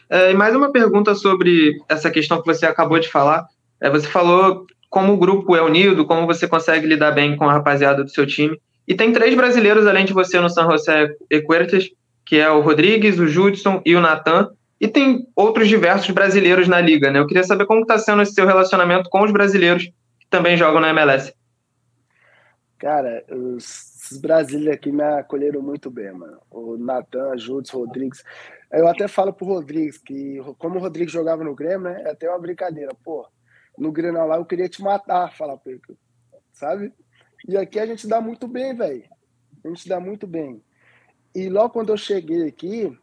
É, 0.08 0.30
e 0.30 0.34
mais 0.34 0.54
uma 0.54 0.70
pergunta 0.70 1.12
sobre 1.16 1.76
essa 1.88 2.08
questão 2.08 2.40
que 2.40 2.46
você 2.46 2.64
acabou 2.64 3.00
de 3.00 3.08
falar. 3.08 3.48
É, 3.80 3.90
você 3.90 4.06
falou 4.06 4.64
como 4.88 5.12
o 5.12 5.18
grupo 5.18 5.56
é 5.56 5.60
unido, 5.60 6.06
como 6.06 6.24
você 6.24 6.46
consegue 6.46 6.86
lidar 6.86 7.10
bem 7.10 7.36
com 7.36 7.48
a 7.48 7.52
rapaziada 7.52 8.04
do 8.04 8.10
seu 8.10 8.24
time. 8.24 8.56
E 8.86 8.94
tem 8.94 9.12
três 9.12 9.34
brasileiros 9.34 9.88
além 9.88 10.04
de 10.04 10.12
você 10.12 10.38
no 10.38 10.48
San 10.48 10.70
José 10.70 11.08
Equertes 11.28 11.90
que 12.28 12.36
é 12.36 12.50
o 12.50 12.60
Rodrigues, 12.60 13.18
o 13.18 13.26
Judson 13.26 13.80
e 13.86 13.96
o 13.96 14.02
Natan. 14.02 14.50
E 14.80 14.86
tem 14.86 15.26
outros 15.34 15.68
diversos 15.68 16.10
brasileiros 16.10 16.68
na 16.68 16.80
liga, 16.80 17.10
né? 17.10 17.18
Eu 17.18 17.26
queria 17.26 17.42
saber 17.42 17.66
como 17.66 17.82
está 17.82 17.98
sendo 17.98 18.22
esse 18.22 18.32
seu 18.32 18.46
relacionamento 18.46 19.10
com 19.10 19.22
os 19.22 19.32
brasileiros 19.32 19.84
que 19.84 20.26
também 20.30 20.56
jogam 20.56 20.80
na 20.80 20.90
MLS. 20.90 21.32
Cara, 22.78 23.24
os, 23.28 24.10
os 24.12 24.18
brasileiros 24.18 24.76
aqui 24.76 24.92
me 24.92 25.02
acolheram 25.02 25.60
muito 25.60 25.90
bem, 25.90 26.12
mano. 26.12 26.38
O 26.48 26.76
Natan, 26.76 27.36
Judson, 27.36 27.78
Rodrigues. 27.78 28.22
Eu 28.70 28.86
até 28.86 29.08
falo 29.08 29.32
pro 29.32 29.46
Rodrigues 29.46 29.98
que, 29.98 30.40
como 30.58 30.76
o 30.76 30.80
Rodrigues 30.80 31.12
jogava 31.12 31.42
no 31.42 31.56
Grêmio, 31.56 31.90
né? 31.90 32.02
É 32.04 32.10
até 32.10 32.28
uma 32.28 32.38
brincadeira. 32.38 32.94
Pô, 33.04 33.26
no 33.76 33.90
Grêmio 33.90 34.24
lá 34.26 34.36
eu 34.36 34.44
queria 34.44 34.68
te 34.68 34.80
matar, 34.80 35.34
falar 35.34 35.56
pra 35.56 35.72
ele, 35.72 35.80
sabe? 36.52 36.92
E 37.48 37.56
aqui 37.56 37.80
a 37.80 37.86
gente 37.86 38.06
dá 38.06 38.20
muito 38.20 38.46
bem, 38.46 38.76
velho. 38.76 39.04
A 39.64 39.68
gente 39.68 39.88
dá 39.88 39.98
muito 39.98 40.26
bem. 40.26 40.62
E 41.34 41.48
logo 41.48 41.70
quando 41.70 41.90
eu 41.90 41.96
cheguei 41.96 42.46
aqui, 42.46 42.96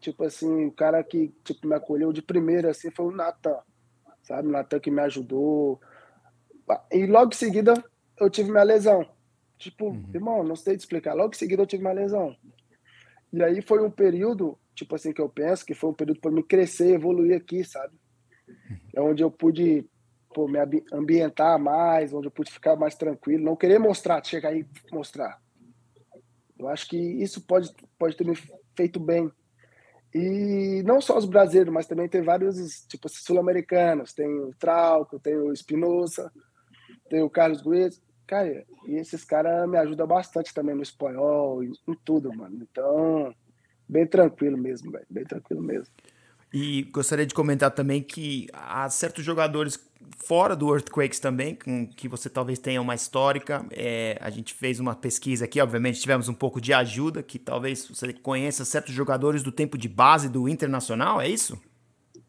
tipo 0.00 0.24
assim, 0.24 0.66
o 0.66 0.72
cara 0.72 1.02
que 1.02 1.34
tipo, 1.44 1.66
me 1.66 1.74
acolheu 1.74 2.12
de 2.12 2.22
primeira 2.22 2.70
assim 2.70 2.90
foi 2.90 3.06
o 3.06 3.10
Natan, 3.10 3.58
sabe? 4.22 4.48
O 4.48 4.50
Natan 4.50 4.80
que 4.80 4.90
me 4.90 5.00
ajudou. 5.02 5.80
E 6.92 7.06
logo 7.06 7.32
em 7.32 7.36
seguida 7.36 7.74
eu 8.18 8.30
tive 8.30 8.50
minha 8.50 8.62
lesão. 8.62 9.08
Tipo, 9.58 9.86
uhum. 9.86 10.10
irmão, 10.14 10.44
não 10.44 10.56
sei 10.56 10.76
te 10.76 10.80
explicar. 10.80 11.14
Logo 11.14 11.34
em 11.34 11.38
seguida 11.38 11.62
eu 11.62 11.66
tive 11.66 11.82
minha 11.82 11.94
lesão. 11.94 12.36
E 13.32 13.42
aí 13.42 13.60
foi 13.60 13.84
um 13.84 13.90
período, 13.90 14.58
tipo 14.74 14.94
assim, 14.94 15.12
que 15.12 15.20
eu 15.20 15.28
penso 15.28 15.66
que 15.66 15.74
foi 15.74 15.90
um 15.90 15.94
período 15.94 16.20
para 16.20 16.30
me 16.30 16.42
crescer, 16.42 16.94
evoluir 16.94 17.36
aqui, 17.36 17.64
sabe? 17.64 17.94
Uhum. 18.48 18.78
É 18.94 19.00
onde 19.00 19.22
eu 19.22 19.30
pude 19.30 19.84
pô, 20.34 20.46
me 20.46 20.58
ambientar 20.92 21.58
mais, 21.58 22.12
onde 22.12 22.28
eu 22.28 22.30
pude 22.30 22.50
ficar 22.50 22.76
mais 22.76 22.94
tranquilo, 22.94 23.44
não 23.44 23.56
querer 23.56 23.78
mostrar, 23.78 24.24
chegar 24.24 24.50
aí 24.50 24.60
e 24.60 24.94
mostrar. 24.94 25.40
Eu 26.58 26.68
acho 26.68 26.88
que 26.88 26.96
isso 26.96 27.40
pode, 27.40 27.72
pode 27.98 28.16
ter 28.16 28.24
me 28.24 28.36
feito 28.76 28.98
bem. 28.98 29.30
E 30.14 30.82
não 30.84 31.00
só 31.00 31.18
os 31.18 31.26
brasileiros, 31.26 31.72
mas 31.72 31.86
também 31.86 32.08
tem 32.08 32.22
vários, 32.22 32.86
tipo, 32.86 33.08
sul-americanos. 33.08 34.12
Tem 34.12 34.26
o 34.26 34.54
Trauco, 34.58 35.18
tem 35.18 35.36
o 35.36 35.52
Espinosa, 35.52 36.32
tem 37.08 37.22
o 37.22 37.30
Carlos 37.30 37.62
Guedes. 37.62 38.00
Cara, 38.26 38.64
e 38.86 38.94
esses 38.94 39.24
caras 39.24 39.68
me 39.68 39.78
ajudam 39.78 40.06
bastante 40.06 40.52
também 40.52 40.74
no 40.74 40.82
espanhol, 40.82 41.62
em, 41.62 41.72
em 41.86 41.94
tudo, 42.04 42.34
mano. 42.34 42.58
Então, 42.62 43.34
bem 43.88 44.06
tranquilo 44.06 44.56
mesmo, 44.56 44.90
velho. 44.90 45.06
Bem 45.08 45.24
tranquilo 45.24 45.62
mesmo. 45.62 45.92
E 46.52 46.84
gostaria 46.84 47.26
de 47.26 47.34
comentar 47.34 47.70
também 47.70 48.02
que 48.02 48.48
há 48.52 48.88
certos 48.88 49.24
jogadores 49.24 49.78
fora 50.16 50.56
do 50.56 50.72
Earthquakes 50.74 51.20
também, 51.20 51.54
com 51.54 51.86
que 51.86 52.08
você 52.08 52.30
talvez 52.30 52.58
tenha 52.58 52.80
uma 52.80 52.94
histórica. 52.94 53.64
É, 53.70 54.16
a 54.20 54.30
gente 54.30 54.54
fez 54.54 54.80
uma 54.80 54.94
pesquisa 54.94 55.44
aqui, 55.44 55.60
obviamente 55.60 56.00
tivemos 56.00 56.28
um 56.28 56.34
pouco 56.34 56.60
de 56.60 56.72
ajuda, 56.72 57.22
que 57.22 57.38
talvez 57.38 57.86
você 57.86 58.12
conheça 58.12 58.64
certos 58.64 58.94
jogadores 58.94 59.42
do 59.42 59.52
tempo 59.52 59.76
de 59.76 59.88
base 59.88 60.28
do 60.28 60.48
Internacional, 60.48 61.20
é 61.20 61.28
isso? 61.28 61.60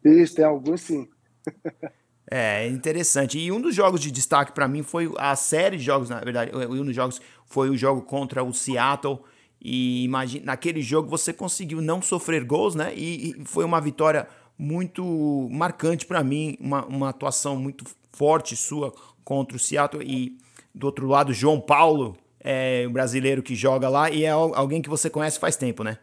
Isso, 0.04 0.34
tem 0.34 0.44
alguns 0.44 0.82
sim. 0.82 1.08
é, 2.30 2.68
interessante. 2.68 3.38
E 3.38 3.50
um 3.50 3.60
dos 3.60 3.74
jogos 3.74 4.00
de 4.00 4.10
destaque 4.10 4.52
para 4.52 4.68
mim 4.68 4.82
foi 4.82 5.12
a 5.18 5.34
série 5.34 5.76
de 5.76 5.82
jogos, 5.82 6.10
na 6.10 6.20
verdade, 6.20 6.52
um 6.54 6.84
dos 6.84 6.94
jogos 6.94 7.20
foi 7.46 7.70
o 7.70 7.76
jogo 7.76 8.02
contra 8.02 8.42
o 8.42 8.52
Seattle. 8.52 9.20
E 9.60 10.04
imagine, 10.04 10.44
naquele 10.44 10.80
jogo 10.80 11.08
você 11.08 11.32
conseguiu 11.32 11.80
não 11.82 12.00
sofrer 12.00 12.44
gols, 12.44 12.74
né? 12.74 12.94
E, 12.94 13.30
e 13.30 13.44
foi 13.44 13.64
uma 13.64 13.80
vitória 13.80 14.26
muito 14.58 15.48
marcante 15.50 16.06
para 16.06 16.22
mim, 16.24 16.56
uma, 16.60 16.84
uma 16.86 17.08
atuação 17.10 17.56
muito 17.56 17.84
forte 18.12 18.56
sua 18.56 18.92
contra 19.24 19.56
o 19.56 19.60
Seattle 19.60 20.02
e 20.02 20.38
do 20.74 20.86
outro 20.86 21.06
lado 21.06 21.32
João 21.32 21.60
Paulo, 21.60 22.16
é 22.42 22.86
um 22.88 22.92
brasileiro 22.92 23.42
que 23.42 23.54
joga 23.54 23.88
lá 23.88 24.10
e 24.10 24.24
é 24.24 24.30
alguém 24.30 24.80
que 24.80 24.88
você 24.88 25.10
conhece 25.10 25.38
faz 25.38 25.56
tempo, 25.56 25.84
né? 25.84 25.98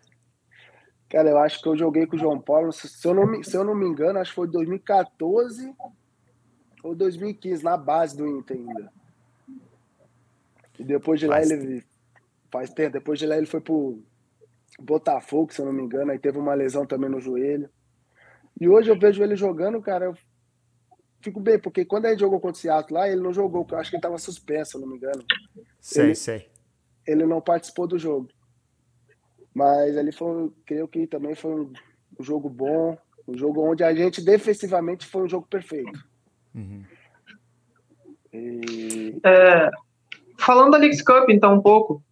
Cara, 1.10 1.30
eu 1.30 1.38
acho 1.38 1.62
que 1.62 1.68
eu 1.68 1.78
joguei 1.78 2.06
com 2.06 2.16
o 2.16 2.20
João 2.20 2.40
Paulo, 2.40 2.72
se 2.72 3.08
eu 3.08 3.14
não 3.14 3.26
me, 3.26 3.44
se 3.44 3.56
eu 3.56 3.64
não 3.64 3.74
me 3.74 3.88
engano, 3.88 4.20
acho 4.20 4.32
que 4.32 4.36
foi 4.36 4.48
2014 4.48 5.74
ou 6.84 6.94
2015, 6.94 7.64
na 7.64 7.78
base 7.78 8.16
do 8.16 8.28
Inter 8.28 8.58
ainda. 8.58 8.92
E 10.78 10.84
depois 10.84 11.20
de 11.20 11.28
lá 11.28 11.42
ele. 11.42 11.84
Faz 12.52 12.70
tempo, 12.70 12.94
depois 12.94 13.20
de 13.20 13.26
lá 13.26 13.38
ele 13.38 13.46
foi 13.46 13.60
pro 13.60 14.02
Botafogo, 14.80 15.54
se 15.54 15.60
eu 15.60 15.66
não 15.66 15.74
me 15.74 15.84
engano, 15.84 16.12
aí 16.12 16.20
teve 16.20 16.38
uma 16.38 16.54
lesão 16.54 16.86
também 16.86 17.10
no 17.10 17.20
joelho. 17.20 17.70
E 18.60 18.68
hoje 18.68 18.90
eu 18.90 18.98
vejo 18.98 19.24
ele 19.24 19.36
jogando, 19.36 19.82
cara, 19.82 20.06
eu 20.06 20.18
fico 21.22 21.40
bem, 21.40 21.60
porque 21.60 21.86
quando 21.86 22.06
ele 22.06 22.18
jogou 22.18 22.40
contra 22.40 22.58
o 22.58 22.62
Seattle 22.62 22.98
lá, 22.98 23.10
ele 23.10 23.22
não 23.22 23.34
jogou, 23.34 23.66
eu 23.70 23.78
acho 23.78 23.90
que 23.90 23.96
ele 23.96 24.00
estava 24.00 24.18
suspenso, 24.18 24.72
se 24.72 24.80
não 24.80 24.88
me 24.88 24.98
engano. 24.98 25.24
Sei, 25.80 26.06
ele, 26.06 26.16
sei. 26.16 26.50
Ele 27.06 27.26
não 27.26 27.42
participou 27.42 27.88
do 27.88 27.98
jogo. 27.98 28.30
Mas 29.54 29.96
ele 29.96 30.12
foi, 30.12 30.52
creio 30.66 30.88
que 30.88 31.08
também 31.08 31.36
foi 31.36 31.52
um, 31.52 31.74
um 32.20 32.24
jogo 32.24 32.50
bom, 32.50 32.98
um 33.28 33.38
jogo 33.38 33.62
onde 33.62 33.84
a 33.84 33.94
gente 33.94 34.24
defensivamente 34.24 35.06
foi 35.06 35.24
um 35.24 35.30
jogo 35.30 35.48
perfeito. 35.48 36.08
Uhum. 36.54 36.84
E... 38.32 39.20
É, 39.24 39.70
falando 40.40 40.72
da 40.72 40.78
League 40.78 41.04
Cup, 41.04 41.30
então, 41.30 41.56
um 41.56 41.62
pouco. 41.62 42.04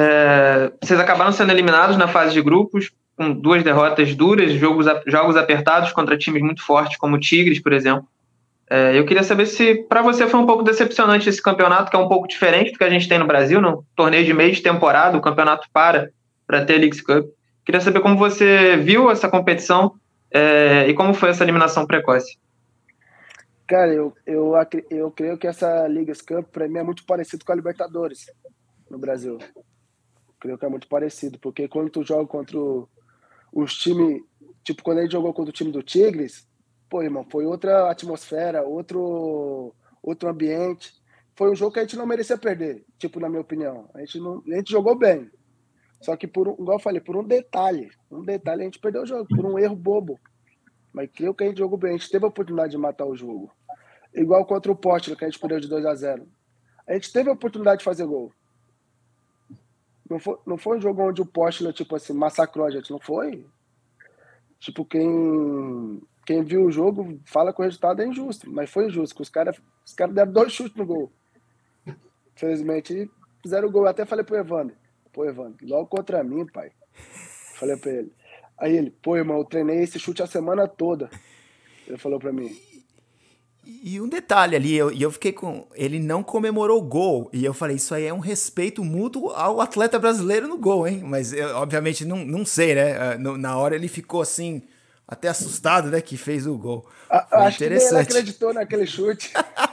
É, 0.00 0.70
vocês 0.80 1.00
acabaram 1.00 1.32
sendo 1.32 1.50
eliminados 1.50 1.96
na 1.96 2.06
fase 2.06 2.32
de 2.32 2.40
grupos 2.40 2.92
com 3.16 3.32
duas 3.32 3.64
derrotas 3.64 4.14
duras, 4.14 4.52
jogos, 4.52 4.86
jogos 5.08 5.36
apertados 5.36 5.90
contra 5.90 6.16
times 6.16 6.40
muito 6.40 6.64
fortes, 6.64 6.96
como 6.96 7.16
o 7.16 7.18
Tigres, 7.18 7.60
por 7.60 7.72
exemplo. 7.72 8.06
É, 8.70 8.96
eu 8.96 9.04
queria 9.04 9.24
saber 9.24 9.46
se 9.46 9.74
para 9.88 10.00
você 10.00 10.28
foi 10.28 10.38
um 10.38 10.46
pouco 10.46 10.62
decepcionante 10.62 11.28
esse 11.28 11.42
campeonato, 11.42 11.90
que 11.90 11.96
é 11.96 11.98
um 11.98 12.06
pouco 12.06 12.28
diferente 12.28 12.70
do 12.70 12.78
que 12.78 12.84
a 12.84 12.90
gente 12.90 13.08
tem 13.08 13.18
no 13.18 13.26
Brasil, 13.26 13.60
no 13.60 13.84
torneio 13.96 14.24
de 14.24 14.32
meio 14.32 14.52
de 14.52 14.62
temporada, 14.62 15.18
o 15.18 15.20
campeonato 15.20 15.66
para 15.72 16.10
para 16.46 16.64
ter 16.64 16.76
a 16.76 16.78
Leagues 16.78 17.00
Cup. 17.00 17.26
Queria 17.64 17.80
saber 17.80 18.00
como 18.00 18.16
você 18.16 18.76
viu 18.76 19.10
essa 19.10 19.28
competição 19.28 19.94
é, 20.30 20.86
e 20.88 20.94
como 20.94 21.12
foi 21.12 21.30
essa 21.30 21.42
eliminação 21.42 21.86
precoce. 21.86 22.38
Cara, 23.66 23.92
eu, 23.92 24.14
eu, 24.24 24.54
eu 24.90 25.10
creio 25.10 25.36
que 25.36 25.46
essa 25.46 25.86
Leagues 25.88 26.22
Cup 26.22 26.46
para 26.52 26.68
mim 26.68 26.78
é 26.78 26.82
muito 26.84 27.04
parecido 27.04 27.44
com 27.44 27.52
a 27.52 27.56
Libertadores 27.56 28.26
no 28.88 28.96
Brasil. 28.96 29.38
Creio 30.40 30.58
que 30.58 30.64
é 30.64 30.68
muito 30.68 30.88
parecido, 30.88 31.38
porque 31.38 31.68
quando 31.68 31.90
tu 31.90 32.04
joga 32.04 32.26
contra 32.26 32.58
os 33.52 33.74
times, 33.76 34.22
tipo, 34.62 34.82
quando 34.82 34.98
ele 34.98 35.10
jogou 35.10 35.32
contra 35.32 35.50
o 35.50 35.52
time 35.52 35.72
do 35.72 35.82
Tigres, 35.82 36.46
pô, 36.88 37.02
irmão, 37.02 37.26
foi 37.30 37.44
outra 37.44 37.90
atmosfera, 37.90 38.62
outro, 38.62 39.74
outro 40.02 40.28
ambiente. 40.28 40.92
Foi 41.36 41.50
um 41.50 41.54
jogo 41.54 41.72
que 41.72 41.80
a 41.80 41.82
gente 41.82 41.96
não 41.96 42.06
merecia 42.06 42.36
perder, 42.36 42.84
tipo, 42.98 43.20
na 43.20 43.28
minha 43.28 43.40
opinião. 43.40 43.88
A 43.94 44.00
gente, 44.00 44.18
não, 44.18 44.42
a 44.46 44.56
gente 44.56 44.70
jogou 44.70 44.96
bem. 44.96 45.30
Só 46.00 46.16
que, 46.16 46.26
por, 46.26 46.48
igual 46.48 46.78
eu 46.78 46.82
falei, 46.82 47.00
por 47.00 47.16
um 47.16 47.24
detalhe, 47.24 47.90
um 48.10 48.22
detalhe 48.22 48.62
a 48.62 48.64
gente 48.64 48.78
perdeu 48.78 49.02
o 49.02 49.06
jogo, 49.06 49.26
por 49.28 49.44
um 49.44 49.58
erro 49.58 49.74
bobo. 49.74 50.18
Mas 50.92 51.10
creio 51.12 51.34
que 51.34 51.44
a 51.44 51.46
gente 51.48 51.58
jogou 51.58 51.78
bem, 51.78 51.94
a 51.94 51.96
gente 51.96 52.10
teve 52.10 52.24
a 52.24 52.28
oportunidade 52.28 52.70
de 52.70 52.78
matar 52.78 53.06
o 53.06 53.16
jogo. 53.16 53.50
Igual 54.14 54.44
contra 54.46 54.70
o 54.70 54.76
Portland, 54.76 55.16
que 55.16 55.24
a 55.24 55.28
gente 55.28 55.40
perdeu 55.40 55.60
de 55.60 55.68
2 55.68 55.84
a 55.84 55.94
0 55.94 56.26
A 56.86 56.94
gente 56.94 57.12
teve 57.12 57.28
a 57.28 57.32
oportunidade 57.32 57.78
de 57.78 57.84
fazer 57.84 58.06
gol. 58.06 58.32
Não 60.08 60.18
foi, 60.18 60.38
não 60.46 60.56
foi 60.56 60.78
um 60.78 60.80
jogo 60.80 61.02
onde 61.02 61.20
o 61.20 61.26
Postler, 61.26 61.72
tipo 61.72 61.94
assim, 61.94 62.12
massacrou 62.12 62.66
a 62.66 62.70
gente, 62.70 62.90
não 62.90 62.98
foi? 62.98 63.44
Tipo, 64.58 64.84
quem, 64.84 66.00
quem 66.26 66.42
viu 66.42 66.64
o 66.64 66.70
jogo 66.70 67.20
fala 67.24 67.52
que 67.52 67.60
o 67.60 67.64
resultado 67.64 68.02
é 68.02 68.06
injusto, 68.06 68.50
mas 68.50 68.70
foi 68.70 68.86
injusto, 68.86 69.20
os 69.22 69.28
caras 69.28 69.60
os 69.84 69.94
cara 69.94 70.12
deram 70.12 70.32
dois 70.32 70.52
chutes 70.52 70.76
no 70.76 70.84
gol. 70.84 71.12
Infelizmente, 72.36 73.10
fizeram 73.42 73.68
o 73.68 73.70
gol. 73.70 73.82
Eu 73.82 73.88
até 73.88 74.04
falei 74.04 74.24
pro 74.24 74.36
Evandro, 74.36 74.76
pô, 75.12 75.24
Evandro, 75.24 75.66
logo 75.66 75.86
contra 75.86 76.22
mim, 76.22 76.46
pai. 76.46 76.72
Falei 77.54 77.76
pra 77.76 77.90
ele. 77.90 78.12
Aí 78.58 78.76
ele, 78.76 78.90
pô, 78.90 79.16
irmão, 79.16 79.38
eu 79.38 79.44
treinei 79.44 79.82
esse 79.82 79.98
chute 79.98 80.22
a 80.22 80.26
semana 80.26 80.68
toda. 80.68 81.08
Ele 81.86 81.96
falou 81.96 82.18
pra 82.18 82.32
mim, 82.32 82.50
e 83.82 84.00
um 84.00 84.08
detalhe 84.08 84.56
ali, 84.56 84.74
eu, 84.74 84.90
e 84.90 85.02
eu 85.02 85.10
fiquei 85.10 85.30
com. 85.30 85.66
Ele 85.74 86.00
não 86.00 86.22
comemorou 86.22 86.78
o 86.78 86.82
gol. 86.82 87.28
E 87.34 87.44
eu 87.44 87.52
falei, 87.52 87.76
isso 87.76 87.94
aí 87.94 88.06
é 88.06 88.14
um 88.14 88.18
respeito 88.18 88.82
mútuo 88.82 89.28
ao 89.30 89.60
atleta 89.60 89.98
brasileiro 89.98 90.48
no 90.48 90.56
gol, 90.56 90.88
hein? 90.88 91.02
Mas 91.04 91.34
eu, 91.34 91.54
obviamente 91.56 92.04
não, 92.04 92.24
não 92.24 92.46
sei, 92.46 92.74
né? 92.74 92.96
Ah, 92.96 93.18
na 93.18 93.58
hora 93.58 93.74
ele 93.74 93.86
ficou 93.86 94.22
assim, 94.22 94.62
até 95.06 95.28
assustado, 95.28 95.90
né? 95.90 96.00
Que 96.00 96.16
fez 96.16 96.46
o 96.46 96.56
gol. 96.56 96.88
A, 97.10 97.46
acho 97.46 97.56
interessante. 97.56 98.06
que 98.06 98.12
ele 98.12 98.18
acreditou 98.20 98.54
naquele 98.54 98.86
chute. 98.86 99.32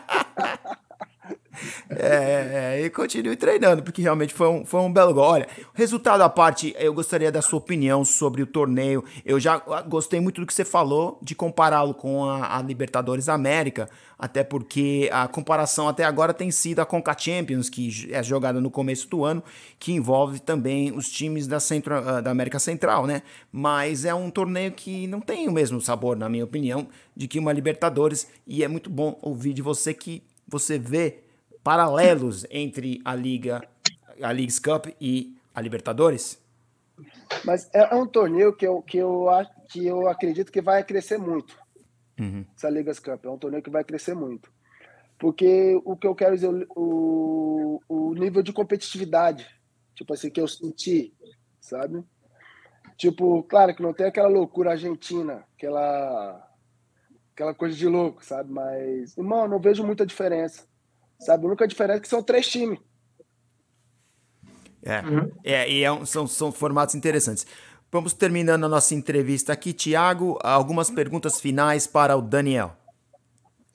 É, 1.99 2.75
é, 2.79 2.85
e 2.85 2.89
continue 2.89 3.35
treinando, 3.35 3.83
porque 3.83 4.01
realmente 4.01 4.33
foi 4.33 4.47
um, 4.47 4.65
foi 4.65 4.79
um 4.81 4.91
belo 4.91 5.13
gol. 5.13 5.23
Olha, 5.23 5.47
resultado 5.73 6.21
à 6.21 6.29
parte, 6.29 6.75
eu 6.77 6.93
gostaria 6.93 7.31
da 7.31 7.41
sua 7.41 7.59
opinião 7.59 8.03
sobre 8.03 8.41
o 8.41 8.47
torneio. 8.47 9.03
Eu 9.25 9.39
já 9.39 9.57
gostei 9.87 10.19
muito 10.19 10.41
do 10.41 10.47
que 10.47 10.53
você 10.53 10.65
falou, 10.65 11.19
de 11.21 11.35
compará-lo 11.35 11.93
com 11.93 12.25
a, 12.25 12.57
a, 12.57 12.61
Libertadores 12.61 13.29
América, 13.29 13.89
até 14.17 14.43
porque 14.43 15.09
a 15.11 15.27
comparação 15.27 15.87
até 15.87 16.03
agora 16.03 16.33
tem 16.33 16.51
sido 16.51 16.79
a 16.79 16.85
Conca 16.85 17.15
Champions, 17.17 17.69
que 17.69 18.09
é 18.11 18.23
jogada 18.23 18.61
no 18.61 18.71
começo 18.71 19.07
do 19.09 19.23
ano, 19.23 19.43
que 19.79 19.91
envolve 19.91 20.39
também 20.39 20.91
os 20.91 21.09
times 21.09 21.47
da, 21.47 21.59
Centro, 21.59 21.95
ah, 21.95 22.21
da 22.21 22.31
América 22.31 22.59
Central, 22.59 23.05
né? 23.05 23.21
Mas 23.51 24.05
é 24.05 24.13
um 24.13 24.29
torneio 24.29 24.71
que 24.71 25.07
não 25.07 25.19
tem 25.19 25.47
o 25.47 25.51
mesmo 25.51 25.81
sabor, 25.81 26.15
na 26.15 26.29
minha 26.29 26.43
opinião, 26.43 26.87
de 27.15 27.27
que 27.27 27.39
uma 27.39 27.53
Libertadores, 27.53 28.27
e 28.45 28.63
é 28.63 28.67
muito 28.67 28.89
bom 28.89 29.17
ouvir 29.21 29.53
de 29.53 29.61
você 29.61 29.93
que 29.93 30.23
você 30.47 30.77
vê 30.77 31.25
paralelos 31.65 32.45
entre 32.51 33.01
a 33.03 33.15
Liga, 33.15 33.67
a 34.22 34.31
Leagues 34.31 34.60
Cup 34.60 34.86
e 35.01 35.36
a 35.51 35.60
Libertadores? 35.60 36.39
Mas 37.43 37.67
é, 37.74 37.91
é 37.91 37.95
um 37.95 38.05
torneio 38.05 38.55
que 38.55 38.67
eu, 38.67 38.84
que, 38.84 39.00
eu, 39.00 39.25
que 39.72 39.84
eu 39.84 40.07
acredito 40.07 40.51
que 40.51 40.62
vai 40.62 40.84
crescer 40.84 41.17
muito. 41.17 41.57
Uhum. 42.19 42.45
Essa 42.55 42.69
Ligas 42.69 43.00
Cup. 43.00 43.25
É 43.25 43.29
um 43.31 43.39
torneio 43.39 43.63
que 43.63 43.72
vai 43.72 43.84
crescer 43.84 44.13
muito. 44.13 44.53
Porque 45.17 45.81
o 45.84 45.98
que 45.98 46.05
eu 46.05 46.13
quero 46.13 46.36
dizer, 46.36 46.67
o, 46.75 47.81
o 47.89 48.13
nível 48.13 48.43
de 48.43 48.53
competitividade, 48.53 49.48
tipo 49.95 50.13
assim, 50.13 50.29
que 50.29 50.39
eu 50.39 50.48
senti, 50.48 51.15
sabe? 51.60 52.03
Tipo, 52.95 53.41
claro 53.41 53.75
que 53.75 53.81
não 53.81 53.91
tem 53.91 54.05
aquela 54.05 54.27
loucura 54.27 54.72
argentina, 54.72 55.43
aquela, 55.57 56.48
aquela 57.34 57.55
coisa 57.55 57.75
de 57.75 57.88
louco, 57.88 58.24
sabe? 58.24 58.51
Mas, 58.51 59.17
irmão, 59.17 59.48
não 59.48 59.60
vejo 59.60 59.84
muita 59.84 60.05
diferença. 60.05 60.63
Sabe? 61.19 61.45
A 61.45 61.48
única 61.48 61.67
diferença 61.67 61.98
é 61.98 62.01
que 62.01 62.07
são 62.07 62.24
três 62.24 62.48
times. 62.48 62.79
É, 64.84 65.00
uhum. 65.00 65.31
é 65.43 65.69
e 65.69 65.84
é 65.84 66.05
são, 66.05 66.27
são 66.27 66.51
formatos 66.51 66.93
interessantes. 66.93 67.45
Vamos 67.91 68.13
terminando 68.13 68.65
a 68.65 68.69
nossa 68.69 68.93
entrevista 68.93 69.53
aqui. 69.53 69.74
Tiago, 69.74 70.38
algumas 70.43 70.89
perguntas 70.89 71.39
finais 71.39 71.88
para 71.88 72.15
o 72.15 72.22
Daniel. 72.22 72.75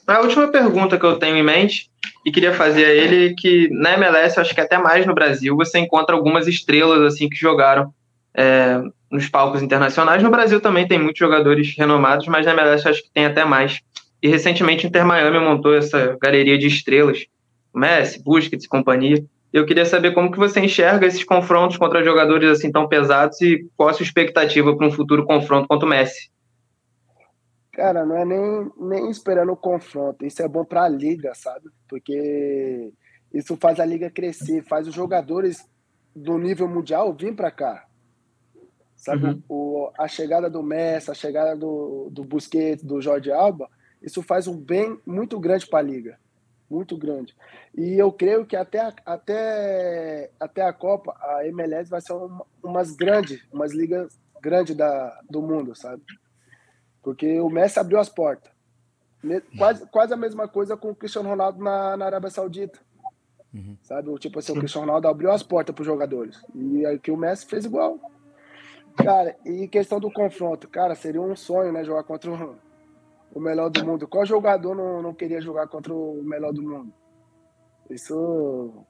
A 0.06 0.20
última 0.20 0.49
pergunta 0.49 0.99
que 0.99 1.06
eu 1.06 1.18
tenho 1.18 1.37
em 1.37 1.42
mente 1.42 1.90
e 2.25 2.30
queria 2.30 2.52
fazer 2.52 2.85
a 2.85 2.90
ele 2.90 3.35
que 3.35 3.68
na 3.70 3.94
MLS, 3.94 4.38
acho 4.38 4.54
que 4.54 4.61
até 4.61 4.76
mais 4.76 5.06
no 5.06 5.14
Brasil, 5.14 5.56
você 5.56 5.78
encontra 5.78 6.14
algumas 6.14 6.47
estrelas 6.47 7.00
assim 7.00 7.28
que 7.28 7.37
jogaram 7.37 7.94
é, 8.35 8.80
nos 9.11 9.28
palcos 9.28 9.62
internacionais. 9.62 10.23
No 10.23 10.30
Brasil 10.30 10.61
também 10.61 10.87
tem 10.87 10.99
muitos 10.99 11.18
jogadores 11.18 11.75
renomados, 11.76 12.26
mas 12.26 12.44
na 12.44 12.52
MLS 12.52 12.88
acho 12.88 13.02
que 13.02 13.11
tem 13.11 13.25
até 13.25 13.44
mais. 13.44 13.80
E 14.22 14.28
recentemente 14.28 14.86
o 14.86 14.88
Inter 14.88 15.04
Miami 15.04 15.38
montou 15.38 15.74
essa 15.74 16.16
galeria 16.20 16.58
de 16.58 16.66
estrelas, 16.66 17.26
Messi, 17.74 18.22
Busquets 18.22 18.64
e 18.64 18.68
companhia. 18.68 19.24
Eu 19.52 19.66
queria 19.66 19.84
saber 19.84 20.12
como 20.12 20.30
que 20.30 20.38
você 20.38 20.60
enxerga 20.60 21.06
esses 21.06 21.24
confrontos 21.24 21.76
contra 21.76 22.04
jogadores 22.04 22.50
assim 22.50 22.70
tão 22.70 22.86
pesados 22.86 23.40
e 23.40 23.66
qual 23.76 23.88
a 23.88 23.92
sua 23.92 24.04
expectativa 24.04 24.76
para 24.76 24.86
um 24.86 24.92
futuro 24.92 25.24
confronto 25.24 25.66
contra 25.66 25.86
o 25.86 25.88
Messi. 25.88 26.30
Cara, 27.72 28.04
não 28.04 28.16
é 28.16 28.24
nem, 28.24 28.70
nem 28.78 29.10
esperando 29.10 29.52
o 29.52 29.56
confronto. 29.56 30.24
Isso 30.24 30.42
é 30.42 30.48
bom 30.48 30.64
para 30.64 30.84
a 30.84 30.88
liga, 30.88 31.34
sabe? 31.34 31.68
Porque 31.88 32.92
isso 33.32 33.56
faz 33.56 33.80
a 33.80 33.84
liga 33.84 34.10
crescer, 34.10 34.62
faz 34.62 34.86
os 34.86 34.94
jogadores 34.94 35.66
do 36.14 36.36
nível 36.36 36.68
mundial 36.68 37.14
vir 37.14 37.34
para 37.34 37.50
cá. 37.50 37.86
Sabe? 38.96 39.24
Uhum. 39.24 39.42
O, 39.48 39.90
a 39.98 40.06
chegada 40.06 40.50
do 40.50 40.62
Messi, 40.62 41.10
a 41.10 41.14
chegada 41.14 41.56
do, 41.56 42.08
do 42.10 42.22
Busquets, 42.22 42.84
do 42.84 43.00
Jorge 43.00 43.32
Alba, 43.32 43.68
isso 44.02 44.23
faz 44.23 44.47
um 44.47 44.57
bem 44.57 44.99
muito 45.07 45.38
grande 45.38 45.66
para 45.66 45.80
a 45.80 45.83
liga. 45.83 46.19
Muito 46.71 46.97
grande. 46.97 47.35
E 47.76 47.99
eu 47.99 48.12
creio 48.12 48.47
que 48.47 48.54
até, 48.54 48.92
até, 49.04 50.30
até 50.38 50.62
a 50.62 50.73
Copa, 50.73 51.14
a 51.21 51.47
MLS 51.49 51.90
vai 51.90 52.00
ser 52.00 52.12
uma, 52.12 52.47
umas 52.62 52.92
grandes, 52.92 53.45
umas 53.52 53.73
ligas 53.73 54.16
grandes 54.40 54.76
da, 54.76 55.21
do 55.28 55.42
mundo, 55.42 55.75
sabe? 55.75 56.02
Porque 57.02 57.40
o 57.40 57.50
Messi 57.50 57.78
abriu 57.78 57.99
as 57.99 58.09
portas. 58.09 58.52
Quase, 59.59 59.87
quase 59.88 60.14
a 60.14 60.16
mesma 60.16 60.49
coisa 60.49 60.76
com 60.76 60.90
o 60.90 60.95
Cristiano 60.95 61.28
Ronaldo 61.28 61.62
na, 61.62 61.97
na 61.97 62.07
Arábia 62.07 62.30
Saudita. 62.30 62.78
Uhum. 63.52 63.76
Sabe? 63.83 64.14
Tipo 64.19 64.38
assim, 64.38 64.52
o 64.52 64.59
Cristiano 64.59 64.87
Ronaldo 64.87 65.09
abriu 65.09 65.30
as 65.30 65.42
portas 65.42 65.75
para 65.75 65.83
os 65.83 65.87
jogadores. 65.87 66.40
E 66.54 66.87
aqui 66.87 67.11
o 67.11 67.16
Messi 67.16 67.47
fez 67.47 67.64
igual. 67.64 67.99
Cara, 68.97 69.36
e 69.45 69.67
questão 69.67 69.99
do 69.99 70.10
confronto, 70.10 70.69
cara, 70.69 70.95
seria 70.95 71.21
um 71.21 71.34
sonho, 71.34 71.73
né? 71.73 71.84
Jogar 71.84 72.04
contra 72.04 72.30
o, 72.30 72.56
o 73.32 73.40
melhor 73.40 73.71
do 73.71 73.84
mundo. 73.84 74.08
Qual 74.08 74.26
jogador 74.26 74.75
não, 74.75 75.02
não 75.02 75.14
queria 75.14 75.40
jogar 75.40 75.69
contra 75.69 75.93
o 75.93 76.23
melhor 76.23 76.52
do 76.52 76.62
mundo? 76.62 76.93
Isso. 77.88 78.84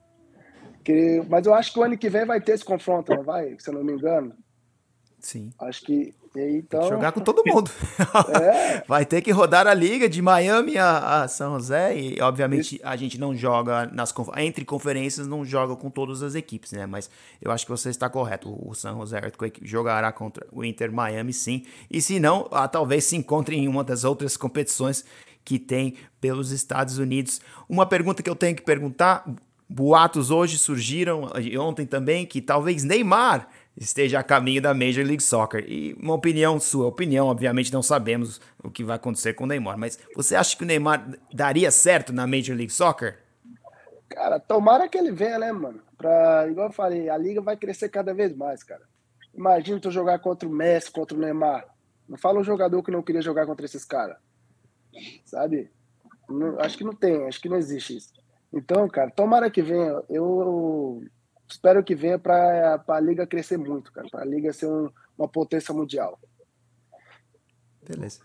Mas 1.29 1.45
eu 1.45 1.53
acho 1.53 1.73
que 1.73 1.79
o 1.79 1.83
ano 1.83 1.97
que 1.97 2.09
vem 2.09 2.25
vai 2.25 2.41
ter 2.41 2.53
esse 2.53 2.65
confronto, 2.65 3.13
não 3.13 3.23
vai? 3.23 3.55
Se 3.59 3.69
eu 3.69 3.73
não 3.73 3.83
me 3.83 3.93
engano. 3.93 4.35
Sim. 5.19 5.51
Acho 5.59 5.83
que. 5.83 6.15
Então... 6.35 6.87
Jogar 6.87 7.11
com 7.11 7.19
todo 7.19 7.43
mundo. 7.45 7.69
É. 8.41 8.83
Vai 8.87 9.05
ter 9.05 9.21
que 9.21 9.31
rodar 9.31 9.67
a 9.67 9.73
liga 9.73 10.07
de 10.07 10.21
Miami 10.21 10.77
a, 10.77 11.23
a 11.23 11.27
São 11.27 11.53
José. 11.53 11.97
E, 11.97 12.21
obviamente, 12.21 12.75
Isso. 12.75 12.85
a 12.85 12.95
gente 12.95 13.19
não 13.19 13.35
joga 13.35 13.85
nas 13.87 14.13
entre 14.37 14.65
conferências, 14.65 15.27
não 15.27 15.45
joga 15.45 15.75
com 15.75 15.89
todas 15.89 16.21
as 16.21 16.35
equipes, 16.35 16.71
né? 16.71 16.85
Mas 16.85 17.09
eu 17.41 17.51
acho 17.51 17.65
que 17.65 17.71
você 17.71 17.89
está 17.89 18.09
correto. 18.09 18.57
O 18.67 18.73
São 18.73 18.99
José 18.99 19.17
Earthquake 19.17 19.65
jogará 19.65 20.11
contra 20.11 20.45
o 20.51 20.63
Inter 20.63 20.91
Miami, 20.91 21.33
sim. 21.33 21.65
E 21.89 22.01
se 22.01 22.19
não, 22.19 22.47
ah, 22.51 22.67
talvez 22.67 23.05
se 23.05 23.15
encontre 23.15 23.55
em 23.55 23.67
uma 23.67 23.83
das 23.83 24.03
outras 24.03 24.35
competições 24.35 25.05
que 25.43 25.57
tem 25.59 25.95
pelos 26.19 26.51
Estados 26.51 26.97
Unidos. 26.97 27.41
Uma 27.67 27.85
pergunta 27.85 28.21
que 28.21 28.29
eu 28.29 28.35
tenho 28.35 28.55
que 28.55 28.61
perguntar: 28.61 29.25
boatos 29.71 30.29
hoje 30.29 30.57
surgiram, 30.57 31.29
ontem 31.59 31.85
também, 31.85 32.25
que 32.25 32.41
talvez 32.41 32.83
Neymar 32.83 33.47
esteja 33.75 34.19
a 34.19 34.23
caminho 34.23 34.61
da 34.61 34.73
Major 34.73 35.05
League 35.05 35.23
Soccer. 35.23 35.63
E 35.67 35.93
uma 35.93 36.13
opinião 36.13 36.59
sua, 36.59 36.87
opinião, 36.87 37.27
obviamente 37.27 37.71
não 37.71 37.81
sabemos 37.81 38.41
o 38.61 38.69
que 38.69 38.83
vai 38.83 38.97
acontecer 38.97 39.33
com 39.33 39.45
o 39.45 39.47
Neymar, 39.47 39.77
mas 39.77 39.97
você 40.13 40.35
acha 40.35 40.57
que 40.57 40.63
o 40.63 40.67
Neymar 40.67 41.17
daria 41.33 41.71
certo 41.71 42.11
na 42.11 42.27
Major 42.27 42.55
League 42.55 42.73
Soccer? 42.73 43.19
Cara, 44.09 44.39
tomara 44.39 44.89
que 44.89 44.97
ele 44.97 45.11
venha, 45.11 45.39
né, 45.39 45.51
mano? 45.53 45.79
Pra, 45.97 46.47
igual 46.49 46.67
eu 46.67 46.73
falei, 46.73 47.09
a 47.09 47.17
liga 47.17 47.39
vai 47.39 47.55
crescer 47.55 47.87
cada 47.87 48.13
vez 48.13 48.35
mais, 48.35 48.61
cara. 48.63 48.81
Imagina 49.33 49.79
tu 49.79 49.89
jogar 49.89 50.19
contra 50.19 50.49
o 50.49 50.51
Messi, 50.51 50.91
contra 50.91 51.17
o 51.17 51.21
Neymar. 51.21 51.65
Não 52.09 52.17
fala 52.17 52.39
um 52.39 52.43
jogador 52.43 52.83
que 52.83 52.91
não 52.91 53.01
queria 53.01 53.21
jogar 53.21 53.45
contra 53.45 53.65
esses 53.65 53.85
caras. 53.85 54.17
Sabe? 55.23 55.71
Não, 56.27 56.59
acho 56.59 56.77
que 56.77 56.83
não 56.83 56.93
tem, 56.93 57.25
acho 57.25 57.39
que 57.39 57.47
não 57.47 57.55
existe 57.55 57.95
isso. 57.95 58.20
Então, 58.53 58.87
cara, 58.87 59.09
tomara 59.11 59.49
que 59.49 59.61
venha. 59.61 60.01
Eu 60.09 61.03
espero 61.47 61.83
que 61.83 61.95
venha 61.95 62.19
para 62.19 62.83
a 62.87 62.99
liga 62.99 63.27
crescer 63.27 63.57
muito, 63.57 63.91
cara, 63.91 64.07
para 64.09 64.21
a 64.21 64.25
liga 64.25 64.51
ser 64.53 64.67
um, 64.67 64.89
uma 65.17 65.27
potência 65.27 65.73
mundial. 65.73 66.19
Beleza. 67.87 68.19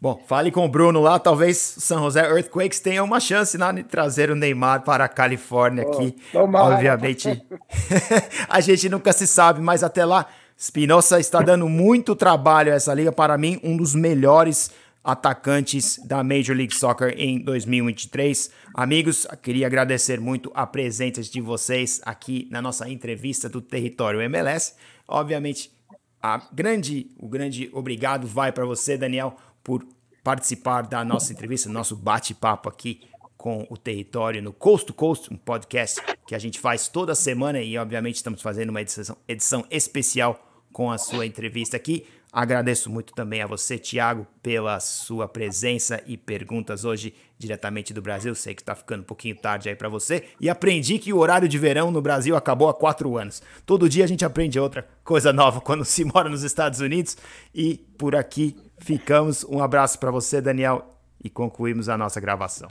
Bom, 0.00 0.22
fale 0.26 0.52
com 0.52 0.64
o 0.64 0.68
Bruno 0.68 1.00
lá, 1.00 1.18
talvez 1.18 1.56
São 1.56 2.04
José 2.04 2.20
Earthquakes 2.20 2.78
tenha 2.78 3.02
uma 3.02 3.18
chance 3.18 3.58
né, 3.58 3.72
de 3.72 3.82
trazer 3.82 4.30
o 4.30 4.36
Neymar 4.36 4.84
para 4.84 5.04
a 5.04 5.08
Califórnia 5.08 5.84
oh, 5.84 5.90
aqui. 5.90 6.16
Tomara. 6.30 6.74
Obviamente, 6.74 7.44
a 8.48 8.60
gente 8.60 8.88
nunca 8.88 9.12
se 9.12 9.26
sabe, 9.26 9.60
mas 9.60 9.82
até 9.82 10.04
lá, 10.04 10.26
Spinoza 10.56 11.18
está 11.18 11.40
dando 11.40 11.68
muito 11.68 12.14
trabalho 12.14 12.72
a 12.72 12.76
essa 12.76 12.94
liga. 12.94 13.10
Para 13.10 13.36
mim, 13.36 13.58
um 13.64 13.76
dos 13.76 13.92
melhores 13.94 14.70
atacantes 15.08 15.98
da 16.04 16.22
Major 16.22 16.54
League 16.54 16.74
Soccer 16.74 17.14
em 17.16 17.38
2023. 17.38 18.50
Amigos, 18.74 19.26
queria 19.42 19.66
agradecer 19.66 20.20
muito 20.20 20.52
a 20.54 20.66
presença 20.66 21.22
de 21.22 21.40
vocês 21.40 21.98
aqui 22.04 22.46
na 22.50 22.60
nossa 22.60 22.86
entrevista 22.90 23.48
do 23.48 23.62
Território 23.62 24.20
MLS. 24.20 24.74
Obviamente, 25.08 25.72
a 26.22 26.46
grande, 26.52 27.10
o 27.18 27.26
grande 27.26 27.70
obrigado 27.72 28.26
vai 28.26 28.52
para 28.52 28.66
você, 28.66 28.98
Daniel, 28.98 29.34
por 29.64 29.82
participar 30.22 30.82
da 30.82 31.02
nossa 31.02 31.32
entrevista, 31.32 31.70
nosso 31.70 31.96
bate-papo 31.96 32.68
aqui 32.68 33.00
com 33.34 33.66
o 33.70 33.78
Território 33.78 34.42
no 34.42 34.52
Coast 34.52 34.88
to 34.88 34.92
Coast, 34.92 35.32
um 35.32 35.38
podcast 35.38 36.02
que 36.26 36.34
a 36.34 36.38
gente 36.38 36.60
faz 36.60 36.86
toda 36.86 37.14
semana 37.14 37.62
e, 37.62 37.78
obviamente, 37.78 38.16
estamos 38.16 38.42
fazendo 38.42 38.68
uma 38.68 38.82
edição, 38.82 39.16
edição 39.26 39.64
especial 39.70 40.38
com 40.70 40.90
a 40.90 40.98
sua 40.98 41.24
entrevista 41.24 41.78
aqui. 41.78 42.06
Agradeço 42.38 42.88
muito 42.88 43.12
também 43.14 43.42
a 43.42 43.48
você, 43.48 43.76
Tiago, 43.76 44.24
pela 44.40 44.78
sua 44.78 45.26
presença 45.26 46.00
e 46.06 46.16
perguntas 46.16 46.84
hoje 46.84 47.12
diretamente 47.36 47.92
do 47.92 48.00
Brasil. 48.00 48.32
Sei 48.32 48.54
que 48.54 48.62
está 48.62 48.76
ficando 48.76 49.00
um 49.00 49.04
pouquinho 49.04 49.34
tarde 49.34 49.68
aí 49.68 49.74
para 49.74 49.88
você. 49.88 50.22
E 50.40 50.48
aprendi 50.48 51.00
que 51.00 51.12
o 51.12 51.18
horário 51.18 51.48
de 51.48 51.58
verão 51.58 51.90
no 51.90 52.00
Brasil 52.00 52.36
acabou 52.36 52.68
há 52.68 52.74
quatro 52.74 53.18
anos. 53.18 53.42
Todo 53.66 53.88
dia 53.88 54.04
a 54.04 54.06
gente 54.06 54.24
aprende 54.24 54.56
outra 54.56 54.86
coisa 55.02 55.32
nova 55.32 55.60
quando 55.60 55.84
se 55.84 56.04
mora 56.04 56.28
nos 56.28 56.44
Estados 56.44 56.78
Unidos. 56.78 57.16
E 57.52 57.78
por 57.98 58.14
aqui 58.14 58.56
ficamos. 58.78 59.42
Um 59.42 59.60
abraço 59.60 59.98
para 59.98 60.12
você, 60.12 60.40
Daniel, 60.40 60.96
e 61.20 61.28
concluímos 61.28 61.88
a 61.88 61.98
nossa 61.98 62.20
gravação. 62.20 62.68